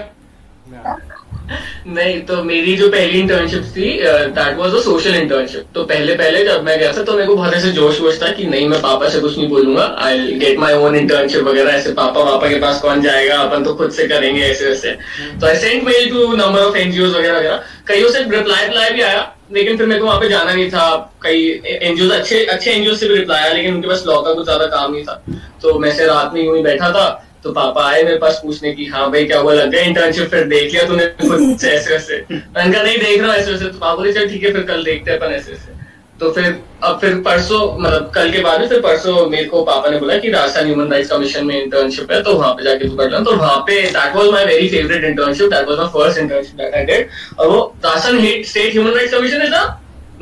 नहीं 1.87 2.21
तो 2.27 2.43
मेरी 2.45 2.75
जो 2.77 2.89
पहली 2.91 3.19
इंटर्नशिप 3.21 3.65
थी 3.77 3.91
that 4.37 4.57
was 4.59 4.75
a 4.75 4.79
social 4.83 5.15
internship 5.15 5.65
तो 5.75 5.83
पहले 5.85 6.15
पहले 6.17 6.45
जब 6.45 6.63
मैं 6.65 6.79
गया 6.79 6.93
था 6.93 7.03
तो 7.03 7.13
मेरे 7.13 7.27
को 7.27 7.35
बहुत 7.37 7.55
ऐसे 7.55 7.71
जोश 7.73 8.01
वोश 8.01 8.21
था 8.23 8.31
कि 8.39 8.45
नहीं 8.47 8.69
मैं 8.69 8.81
पापा 8.83 9.09
से 9.09 9.21
कुछ 9.21 9.37
नहीं 9.39 9.49
बोलूँगा। 9.49 9.85
I 10.05 10.33
get 10.43 10.59
my 10.59 10.75
own 10.75 10.97
internship 10.97 11.43
वगैरह 11.45 11.73
ऐसे 11.73 11.93
पापा 11.93 12.25
पापा 12.25 12.49
के 12.49 12.59
पास 12.61 12.81
कौन 12.81 13.03
जाएगा? 13.03 13.37
अपन 13.39 13.65
तो 13.65 13.75
खुद 13.75 13.91
से 13.93 14.07
करेंगे 14.09 14.43
ऐसे 14.43 14.69
वैसे। 14.69 14.97
तो 15.41 15.47
I 15.47 15.57
sent 15.57 15.85
mail 15.85 16.09
to 16.11 16.33
number 16.37 16.61
of 16.61 16.77
NGO 16.77 17.07
वगैरह 17.09 17.39
वगैरह। 17.39 17.63
कईयों 17.87 18.09
से 18.11 18.19
रिप्लाई 18.21 18.65
रिप्लाई 18.65 18.91
भी 18.91 19.01
आया, 19.03 19.31
लेकिन 19.53 19.77
फिर 19.79 19.87
मेरे 19.87 20.01
को 20.01 20.07
वहाँ 20.07 20.21
पे 20.21 20.29
जाना 20.29 20.53
नहीं 20.53 20.71
था। 20.71 20.87
कई 21.23 21.43
एनजीओ 21.67 22.09
अच्छे 22.11 22.45
अच्छे 22.47 22.71
एनजीओ 22.71 22.95
से 22.95 23.09
भी 23.09 23.17
रिप्लाई 23.17 23.43
आया, 23.43 23.53
लेकिन 23.53 23.75
उनके 23.75 23.89
पास 23.89 24.05
लॉ 24.07 24.21
का 24.23 24.33
कुछ 24.35 24.45
ज़्यादा 24.45 24.67
काम 24.67 24.93
नहीं 24.93 25.05
था। 25.05 25.23
तो 25.63 25.79
मैं 25.79 25.93
से 25.97 26.07
रात 26.07 26.33
में 26.35 26.43
यूँ 26.43 26.57
ही 26.57 26.63
बैठा 26.63 26.91
था 26.93 27.09
तो 27.45 27.53
पापा 27.53 27.85
आए 27.87 28.03
मेरे 28.03 28.17
पास 28.19 28.41
पूछने 28.43 28.73
की 28.73 28.85
हाँ 28.87 29.11
भाई, 29.13 29.25
क्या 29.25 29.39
हुआ? 29.39 29.53
लग 29.55 29.71
गया 29.71 29.83
इंटर्नशिप 29.83 30.29
फिर 30.31 30.45
देख 30.49 30.73
लिया 30.73 30.87
तूने 30.89 31.07
खुद 31.21 31.65
ऐसे 31.65 32.19
कहा, 32.19 32.83
नहीं 32.83 32.99
देख 32.99 33.23
रहा 33.23 33.35
ऐसे 33.35 33.51
वैसे 33.53 33.65
तो 33.65 33.79
पापा 33.79 33.95
बोले, 33.95 34.13
चल 34.13 34.29
ठीक 34.29 34.45
है, 34.45 34.53
फिर 34.53 34.63
कल 34.65 34.85
देखते 34.85 35.11
हैं 35.11 35.19
अपन 35.19 35.33
ऐसे 35.35 35.53
ऐसे 35.53 35.74
तो 36.21 36.31
फिर, 36.33 36.45
अब 36.85 36.99
फिर 37.01 37.15
परसों 37.21 37.61
मतलब 37.79 38.11
कल 38.15 38.31
के 38.33 38.41
बाद 38.41 38.61
में 38.61 38.69
फिर 38.69 38.81
परसों 38.81 39.27
मेरे 39.31 39.45
को 39.45 39.63
पापा 39.65 39.91
ने 39.91 39.99
बोला 39.99 40.17
कि 40.19 40.31
राजस्थान 40.31 40.67
ह्यूमन 40.67 40.91
राइट्स 40.91 41.11
कमीशन 41.11 41.47
में 41.47 41.63
इंटर्नशिप 41.63 42.13
है 42.13 42.23
तो 42.23 42.35
वहाँ 42.35 42.53
पे 42.55 42.65
जाके 42.65 42.89
तू 42.89 42.97
कर 42.97 43.11
लेना। 43.11 43.25
तो 43.25 43.37
वहाँ 43.37 43.57
पे 43.67 43.81
that 43.83 44.17
was 44.17 44.29
my 44.33 44.45
very 44.47 44.69
favourite 44.69 45.05
internship 45.05 45.51
that 45.51 45.69
was 45.69 45.79
my 45.79 45.89
first 45.95 46.19
internship 46.19 46.57
that 46.57 46.75
I 46.75 46.85
did 46.85 47.09
और 47.39 47.49
वो 47.49 47.61
Rajasthan 47.85 48.21
state 48.45 48.73
human 48.73 48.95
rights 48.95 49.15
commission 49.15 49.43
is 49.43 49.55
a 49.55 49.65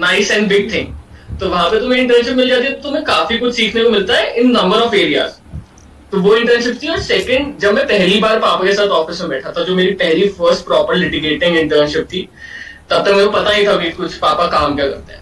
nice 0.01 0.31
and 0.31 0.49
big 0.49 0.73
thing 0.75 1.39
तो 1.41 1.49
वहाँ 1.49 1.69
पे 1.71 1.81
तुम्हें 1.81 2.01
इंटर्नशिप 2.01 2.37
मिल 2.37 2.49
जाती 2.49 2.65
है 2.65 2.73
तो 2.73 2.83
तुम्हें 2.83 3.05
काफ़ी 3.05 3.39
कुछ 3.39 3.55
सीखने 3.55 3.85
को 3.85 3.91
मिलता 3.91 4.17
है 4.17 4.35
इन 4.35 4.51
नंबर 4.51 4.81
ऑफ़ 4.81 4.95
एरियाज़ 4.97 5.41
तो 6.13 6.19
वो 6.21 6.35
इंटर्नशिप 6.37 6.79
थी 6.83 6.89
और 6.89 6.99
सेकंड 7.03 7.59
जब 7.59 7.75
मैं 7.75 7.87
पहली 7.87 8.19
बार 8.21 8.39
पापा 8.39 8.65
के 8.65 8.73
साथ 8.75 8.89
ऑफ़िस 8.89 9.21
में 9.21 9.31
बैठा 9.31 9.51
था, 9.51 9.63
जो 9.65 9.75
मेरी 9.77 9.93
पहली 9.95 10.29
फ़र्स्ट 10.31 10.65
प्रॉपर 10.65 10.95
लिटिगेटिंग 10.97 11.57
इंटर्नशिप 11.59 12.05
थी, 12.05 12.29
तब 12.91 13.05
तक 13.05 13.11
मेरे 13.11 13.25
को 13.25 13.31
पता 13.33 13.51
ही 13.51 13.67
था 13.67 13.77
कि 13.77 13.91
कुछ 13.93 14.15
पापा 14.17 14.47
काम 14.49 14.75
क्या 14.77 14.87
करते 14.87 15.13
हैं। 15.13 15.22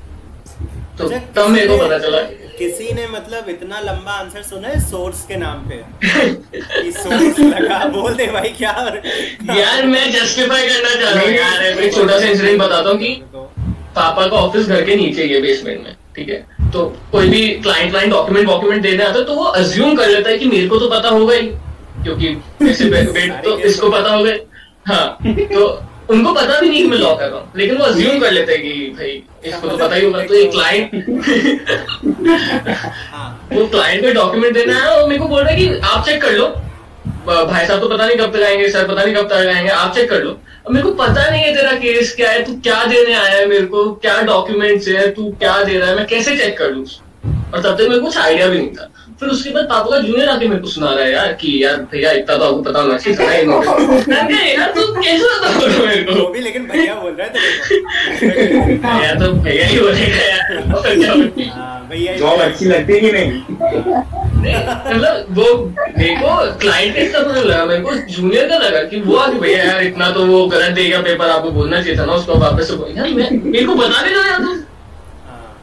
तो 1.01 1.07
अच्छा, 1.09 1.19
तब 1.37 1.49
मेरे 1.51 1.67
को 1.69 1.77
पता 1.79 1.99
चला। 1.99 2.19
किसी 2.59 2.93
ने 2.95 3.07
मतलब 3.09 3.49
इतना 3.49 3.81
लंबा 3.81 4.13
आंसर 4.13 4.43
सुना 4.43 4.69
है 4.69 4.81
सोर्स 4.81 5.25
के 5.27 5.37
नाम 5.37 5.69
पे? 5.69 5.77
कि 6.83 6.91
सोर्स 6.93 7.39
लगा 7.41 7.85
बोल 7.95 8.15
दे 8.15 8.27
भाई 8.33 8.49
क्या 8.59 8.73
यार 9.57 9.87
मैं 9.87 10.11
जस्टिफाई 10.13 10.69
करना 10.69 10.95
चाह 11.01 11.11
रहा 11.11 11.25
हूँ 11.25 11.33
यार 11.33 11.63
एक 11.67 11.95
छोटा 11.95 12.19
सा 12.19 12.27
इंसिडेंट 12.27 12.61
बताता 12.63 12.91
हूँ 12.91 12.99
कि 12.99 13.15
पापा 13.97 14.27
का 14.27 14.37
ऑफ़िस 14.37 14.67
घर 14.69 14.85
के 14.85 14.97
नीचे 14.97 15.23
ही 15.25 15.33
है 15.35 15.41
बेसमेंट 15.43 15.83
में 15.85 15.95
ठीक 16.17 16.29
है? 16.29 16.45
तो 16.73 16.85
कोई 17.13 17.29
भी 17.29 17.47
क्लाइंट 17.63 17.91
क्लाइंट 17.91 18.13
डॉक्यूमेंट 18.13 18.47
डॉक्यूमेंट 18.49 18.83
देने 18.83 19.05
आता 19.05 19.19
है 19.19 19.25
तो 19.25 19.35
वो 19.35 19.45
अज्यूम 19.63 19.95
कर 19.97 20.09
लेता 20.09 20.31
है 20.31 20.39
कि 20.39 20.47
मेरे 20.49 20.69
को 20.69 20.79
तो 20.79 20.89
पता 20.91 21.09
होगा 21.09 21.35
ही 21.35 21.47
क्योंकि 22.05 22.37
ऐसे 22.71 22.91
तो 23.45 23.59
इसको 23.61 23.91
पता 23.91 24.11
होगा 24.11 24.33
हाँ 24.89 25.19
तो 25.25 25.67
उनको 26.11 26.33
पता 26.35 26.61
भी 26.61 26.69
नहीं 26.69 26.83
कि 26.83 26.89
मैं 26.89 26.99
लॉ 26.99 27.15
कर 27.17 27.29
रहा 27.29 27.39
हूँ 27.39 27.53
लेकिन 27.57 27.77
वो 27.79 27.85
अज्यूम 27.85 28.19
कर 28.21 28.31
लेते 28.33 28.53
हैं 28.53 28.63
कि 28.63 28.73
भाई 28.97 29.23
इसको 29.45 29.69
तो 29.69 29.77
पता 29.77 29.95
ही 29.95 30.05
होगा 30.05 30.25
तो 30.27 30.35
एक 30.35 30.51
क्लाइंट 30.51 30.91
हाँ। 33.13 33.49
वो 33.53 33.67
क्लाइंट 33.67 34.05
में 34.05 34.15
डॉक्यूमेंट 34.15 34.55
देना 34.55 34.75
है 34.79 34.89
और 34.91 35.09
मेरे 35.09 35.21
को 35.21 35.29
बोल 35.29 35.43
रहा 35.43 35.53
है 35.53 35.57
कि 35.59 35.79
आप 35.85 36.05
चेक 36.07 36.23
कर 36.23 36.33
लो। 36.33 36.47
भाई 37.27 37.67
साहब 37.67 37.81
तो 37.81 37.89
पता 37.89 38.07
नहीं 38.07 38.17
कब 38.17 38.33
तक 38.37 38.43
आएँगे 38.43 38.69
सर 38.69 38.87
पता 38.89 39.03
नहीं 39.05 39.15
कब 39.15 39.29
तक 39.29 39.49
आएँगे 39.55 39.71
आप 39.71 39.95
चेक 39.95 40.09
कर 40.11 40.23
लो। 40.23 40.31
अब 40.67 40.73
मेरे 40.73 40.83
को 40.85 40.93
पता 40.95 41.29
नहीं 41.31 41.43
है 41.43 41.55
तेरा 41.57 41.73
केस 41.79 42.15
क्या 42.17 42.31
है 42.31 42.43
तू 42.45 42.53
क्या 42.63 42.85
देने 42.85 43.13
आया 43.15 43.37
है 43.37 43.47
मेरे 43.49 43.67
को 43.67 43.85
क्या 44.03 44.21
डॉक्यूमेंट्स 44.23 44.89
है 44.89 45.11
तू 45.15 45.31
क्या 45.39 45.63
दे 45.65 45.79
रहा 45.79 45.89
है 45.89 45.97
मैं 45.97 46.07
कैसे 46.07 46.37
चेक 46.37 46.59
कर 46.59 46.71
लूँ? 46.71 46.85
और 47.55 47.63
तब 47.63 47.77
तक 47.79 47.87
मेरे 47.89 48.01
कुछ 48.01 48.17
आइडिया 48.19 48.47
भी 48.47 48.59
नहीं 48.59 48.75
था। 48.75 48.91
फिर 49.21 49.29
उसके 49.29 49.51
बाद 49.51 49.65
पापा 49.71 49.91
का 49.91 49.99
जूनियर 50.01 50.29
आके 50.29 50.47
मेरे 50.49 50.61
को 50.61 50.69
सुना 50.69 50.91
रहा 50.91 51.05
है 51.05 51.13
यार 51.13 51.33
कि 51.41 51.49
यार 51.65 51.77
भैया 51.93 52.13
इतना 52.21 52.37
तो 52.37 52.45
आपको 52.45 52.61
पता 52.63 52.81
होना 52.81 52.97
चाहिए 52.99 53.19
था 53.19 53.25
ना 53.25 53.35
ये 53.35 53.45
मैंने 54.09 54.53
यार 54.53 54.71
तू 54.77 54.87
कैसे 54.95 55.25
बता 55.25 55.49
रहा 55.67 55.87
मेरे 55.87 56.03
वो 56.11 56.23
को 56.23 56.29
भी 56.33 56.41
लेकिन 56.41 56.67
भैया 56.67 56.95
बोल 56.95 57.17
रहा 57.19 57.27
है 57.27 57.33
तेरे 58.21 58.75
यार 59.05 59.19
तो 59.19 59.33
भैया 59.43 59.67
ही 59.67 59.79
बोलेगा 59.81 60.25
यार? 60.27 61.51
हाँ, 61.51 61.89
भैया 61.91 62.17
जॉब 62.17 62.41
अच्छी 62.41 62.65
लगती 62.65 62.93
है 62.93 63.01
कि 63.01 63.11
नहीं? 63.13 63.31
मतलब 64.41 65.27
वो 65.31 65.55
मेरे 65.99 66.15
को 66.17 66.37
क्लाइंट 66.59 66.97
का 67.13 67.19
पता 67.21 67.41
लगा 67.41 67.65
मेरे 67.65 67.81
को 67.83 67.95
जूनियर 68.13 68.49
का 68.49 68.59
लगा 68.59 68.83
कि 68.83 69.01
वो 69.01 69.17
आगे 69.17 69.39
भैया 69.39 69.65
यार 69.65 69.83
इतना 69.83 70.11
तो 70.11 70.27
वो 70.27 70.45
गलत 70.47 70.73
देगा 70.73 71.01
पेपर 71.01 71.31
आपको 71.31 71.51
बोलना 71.51 71.83
चाहिए 71.83 71.99
था 71.99 72.05
ना 72.05 72.13
उसको 72.13 72.39
वापस 72.39 72.69
से 72.69 72.77
बोल 72.77 72.95
यार 72.97 73.09
मेरे 73.45 73.65
को 73.65 73.75
बता 73.75 74.03
देना 74.03 74.27
यार। 74.29 74.39
तुम। 74.39 74.59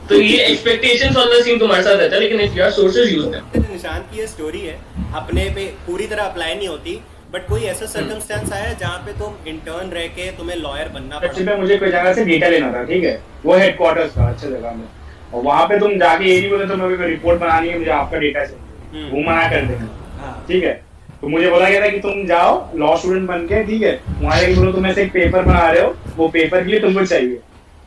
तो 0.09 0.15
ये 0.15 0.37
एक्सपेक्टेशंस 0.41 1.15
वाला 1.17 1.41
सीन 1.43 1.59
तुम्हारे 1.59 1.83
साथ 1.83 1.95
रहता 1.97 2.15
है 2.15 2.21
लेकिन 2.21 2.41
if 2.41 2.57
your 2.57 2.69
sources 2.71 3.13
use 3.13 3.25
them 3.27 3.49
तो 3.53 3.59
निशान 3.73 4.01
की 4.11 4.19
ये 4.19 4.27
स्टोरी 4.27 4.59
है 4.61 4.75
अपने 5.15 5.43
पे 5.55 5.65
पूरी 5.87 6.07
तरह 6.07 6.23
अप्लाई 6.23 6.55
नहीं 6.55 6.67
होती 6.67 6.99
बट 7.33 7.47
कोई 7.47 7.61
ऐसा 7.71 7.85
सर्कमस्टेंस 7.85 8.51
आया 8.53 8.71
जहाँ 8.81 8.97
पे 9.05 9.13
तुम 9.19 9.49
इंटर्न 9.49 9.89
रह 9.91 10.07
के 10.17 10.29
तुम्हें 10.37 10.55
लॉयर 10.57 10.89
बनना 10.89 11.19
पड़ा? 11.19 11.55
मुझे 11.57 11.77
कोई 11.77 11.89
जगह 11.89 12.13
से 12.13 12.25
डेटा 12.25 12.47
लेना 12.47 12.71
था 12.73 12.83
ठीक 12.91 13.03
है? 13.03 13.19
वो 13.45 13.55
हेडक्वार्टर्स 13.55 14.17
था 14.17 14.27
अच्छे 14.29 14.47
जगह 14.47 14.71
में। 14.75 14.85
और 15.33 15.43
वहाँ 15.43 15.65
पे 15.67 15.79
तुम 15.79 15.97
जाके 15.99 16.25
ये 16.25 16.39
नहीं 16.39 16.49
बोले 16.49 16.65
तो 16.65 16.75
मेरे 16.77 16.97
को 16.97 17.03
रिपोर्ट 17.03 17.39
बनानी 17.39 17.69
है 17.69 17.79
मुझे 17.79 17.91
आपका 17.91 18.17
डेटा 18.19 18.45
चाहिए। 18.45 18.61
हम्म। 18.93 19.09
वो 19.15 19.29
मना 19.29 19.47
कर 19.49 19.65
देंगे। 19.65 19.85
हाँ। 20.21 20.45
ठीक 20.47 20.63
है? 20.63 20.73
तो 21.21 21.27
मुझे 21.27 21.49
बोला 21.49 21.69
गया 21.69 21.81
था 21.81 21.87
कि 21.89 21.99
तुम 21.99 22.25
जाओ 22.27 22.55
लॉ 22.79 22.95
स्टूडेंट 22.97 23.27
बन 23.29 23.45
के 23.47 23.63
ठीक 23.65 23.81
है? 23.83 23.99
वहाँ 24.21 24.39
जाके 24.39 24.53
बोलो 24.55 24.71
तुम 24.71 24.85
ऐसे 24.87 25.01
एक 25.03 25.11
पेपर 25.13 25.41
बना 25.43 25.69
रहे 25.71 25.83
हो 25.83 25.95
वो 26.17 26.27
पेपर 26.37 26.63
के 26.63 26.71
लिए 26.71 26.79
तुमको 26.79 27.05
चाहिए। 27.05 27.39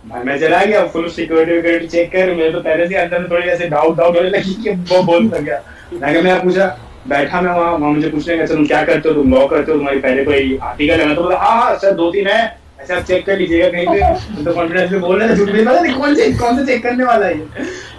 भाई, 0.05 0.23
मैं 0.25 0.39
चला 0.41 0.63
गया 0.65 0.85
फुल 0.89 1.09
सिक्योरिटी 1.11 1.55
विक्योरिटी 1.55 1.87
चेक 1.89 2.11
कर 2.13 2.35
मेरे 2.35 2.51
तो 2.53 2.61
पहले 2.61 2.87
से 2.89 2.95
अंदर 2.97 3.27
थोड़ी 3.31 3.49
ऐसे 3.49 3.67
डाउट 3.69 3.97
डाउट 3.97 4.17
होने 4.17 4.31
लगी 4.31 4.55
कि 4.63 4.71
वो 4.91 5.03
बोल 5.03 5.25
लग 5.25 5.45
गया। 5.45 5.61
मैं 5.95 6.23
मैं 6.23 6.41
पूछा, 6.43 6.67
बैठा 7.09 7.41
मैं 7.41 7.51
वहाँ 7.51 7.73
वहाँ 7.73 7.91
मुझे 7.93 8.09
पूछने 8.09 8.37
का 8.39 8.47
तुम 8.47 8.65
क्या 8.67 8.83
करते 8.85 9.09
हो 9.09 9.15
तुम? 9.15 9.35
लॉ 9.35 9.47
करते 9.47 9.73
हो 9.73 9.79
तुम्हारी? 9.79 9.99
पहले 10.01 10.25
कोई 10.25 10.59
आर्टिकल 10.63 11.01
है 11.01 11.15
तो 11.15 11.23
बोला 11.23 11.37
हाँ 11.39 11.61
हाँ 11.61 11.77
सर 11.79 11.93
दो 11.95 12.11
तीन 12.13 12.27
है, 12.27 12.41
ऐसे 12.81 12.95
आप 12.95 13.03
चेक 13.05 13.27
कर 13.27 13.39
लीजिएगा 13.39 13.69
कहीं 13.71 13.87
पे। 13.87 14.45
तो 14.45 14.53
कॉन्फिडेंस 14.55 14.91
में 14.93 15.01
बोल 15.01 15.23
रहे 15.23 15.29
थे, 15.29 15.37
झूठ 15.37 15.49
नहीं 15.51 15.65
पता 15.67 15.99
कौन 15.99 16.15
से 16.15 16.33
कौन 16.39 16.59
से 16.59 16.67
चेक 16.67 16.83
करने 16.83 17.05
वाला 17.05 17.27
है 17.27 17.41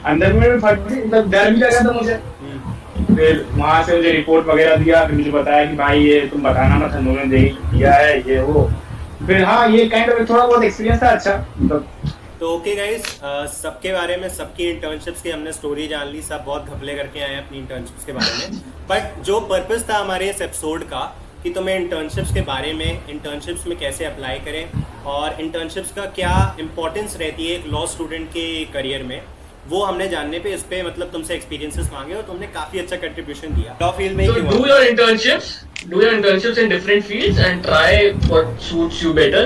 अंदर 0.05 0.33
में 0.33 0.59
फट 0.59 0.79
मतलब 0.91 1.31
डर 1.31 1.51
भी 1.51 1.59
लगा 1.59 1.85
था 1.85 1.91
मुझे। 1.93 2.19
फिर 3.15 3.45
वहाँ 3.51 3.83
से 3.83 3.95
मुझे 3.95 4.11
रिपोर्ट 4.11 4.47
वगैरह 4.47 4.75
दिया, 4.75 5.05
फिर 5.05 5.15
मुझे 5.15 5.31
बताया 5.31 5.65
कि 5.65 5.75
भाई, 5.77 5.99
ये 5.99 6.19
तुम 6.31 6.43
बताना 6.43 6.75
मत 6.77 6.91
हम 6.93 7.05
लोगों 7.05 7.25
ने 7.25 7.37
दिया 7.71 7.93
है, 7.93 8.19
ये 8.21 8.39
वो। 8.41 8.69
फिर 9.27 9.43
हाँ 9.43 9.67
ये 9.69 9.85
काइंड 9.89 10.09
ऑफ़ 10.11 10.29
थोड़ा 10.29 10.45
बहुत 10.45 10.63
एक्सपीरियंस 10.63 11.01
था 11.03 11.09
अच्छा। 11.09 11.35
मतलब 11.57 11.89
तो 12.39 12.49
ओके 12.55 12.75
गाइस 12.75 13.03
सबके 13.53 13.91
बारे 13.93 14.15
में 14.17 14.27
सबकी 14.35 14.69
इंटर्नशिप्स 14.69 15.21
की 15.21 15.29
हमने 15.29 15.51
स्टोरी 15.53 15.87
जान 15.87 16.07
ली 16.07 16.21
सब 16.21 16.43
बहुत 16.45 16.65
घपले 16.65 16.95
करके 16.95 17.19
आए 17.19 17.29
हैं 17.29 17.45
अपनी 17.45 17.57
इंटर्नशिप्स 17.57 18.05
के 18.05 18.13
बारे 18.13 18.37
में। 18.37 18.61
बट 18.89 19.21
जो 19.25 19.39
पर्पस 19.51 19.85
था 19.89 19.97
हमारे 19.97 20.29
इस 20.29 20.41
एपिसोड 20.41 20.83
का 20.83 21.01
कि 21.43 21.49
तुम्हें 21.49 21.75
इंटर्नशिप्स 21.75 22.33
के 22.33 22.41
बारे 22.47 22.73
में 22.73 23.09
इंटर्नशिप्स 23.09 23.67
में 23.67 23.77
कैसे 23.79 24.05
अप्लाई 24.05 24.39
करें 24.39 24.83
और 25.11 25.41
इंटर्नशिप्स 25.41 25.91
का 25.91 26.05
क्या 26.15 26.33
इंपॉर्टेंस 26.59 27.17
रहती 27.19 27.47
है 27.47 27.55
एक 27.55 27.67
लॉ 27.67 27.85
स्टूडेंट 27.87 28.27
के 28.29 28.43
करियर 28.73 29.03
में 29.03 29.21
वो 29.69 29.83
हमने 29.83 30.07
जानने 30.09 30.39
पे 30.39 30.53
इस 30.53 30.63
पे 30.69 30.81
मतलब 30.83 31.11
तुमसे 31.11 31.33
एक्सपीरियंसेस 31.35 31.89
मांगे 31.93 32.13
और 32.13 32.21
तुमने 32.23 32.47
काफ़ी 32.53 32.79
अच्छा 32.79 32.95
कंट्रीब्यूशन 32.97 33.53
दिया। 33.55 33.77
लॉ 33.81 33.91
फ़ील्ड 33.97 34.17
में 34.17 34.25
do 34.27 34.65
your 34.67 34.81
internships, 34.85 35.51
do 35.89 36.01
your 36.01 36.13
internships 36.13 36.57
in 36.57 36.69
different 36.69 37.03
fields 37.03 37.39
and 37.39 37.63
try 37.63 38.11
what 38.29 38.59
suits 38.61 39.01
you 39.03 39.13
better. 39.13 39.45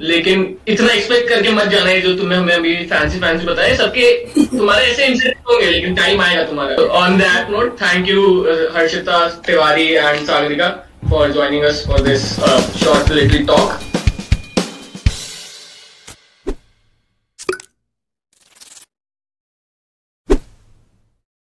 लेकिन 0.00 0.42
इतना 0.68 0.92
एक्सपेक्ट 0.92 1.28
करके 1.28 1.52
मत 1.52 1.68
जाना 1.68 1.90
है 1.90 2.00
जो 2.00 2.12
तुमने 2.16 2.36
हमें 2.36 2.54
अभी 2.54 2.74
फैंसी 2.90 3.18
फैंसी 3.20 3.46
बताया, 3.46 3.74
सबके 3.76 4.10
तुम्हारे 4.36 4.84
ऐसे 4.86 5.06
इंसिडेंट 5.06 5.36
होंगे, 5.48 5.66
लेकिन 5.70 5.94
टाइम 5.94 6.20
आएगा 6.22 6.42
तुम्हारा 6.50 6.76
on 7.00 7.18
that 7.18 7.50
note 7.50 7.80
thank 7.80 8.08
you 8.08 8.22
Harshita 8.76 9.26
Tiwari 9.46 9.86
and 9.94 10.26
Sagarika 10.26 10.68
for 11.10 11.32
joining 11.32 11.64
us 11.64 11.84
for 11.88 12.00
this 12.08 12.32
short 12.84 13.12
little 13.12 13.46
talk 13.46 13.87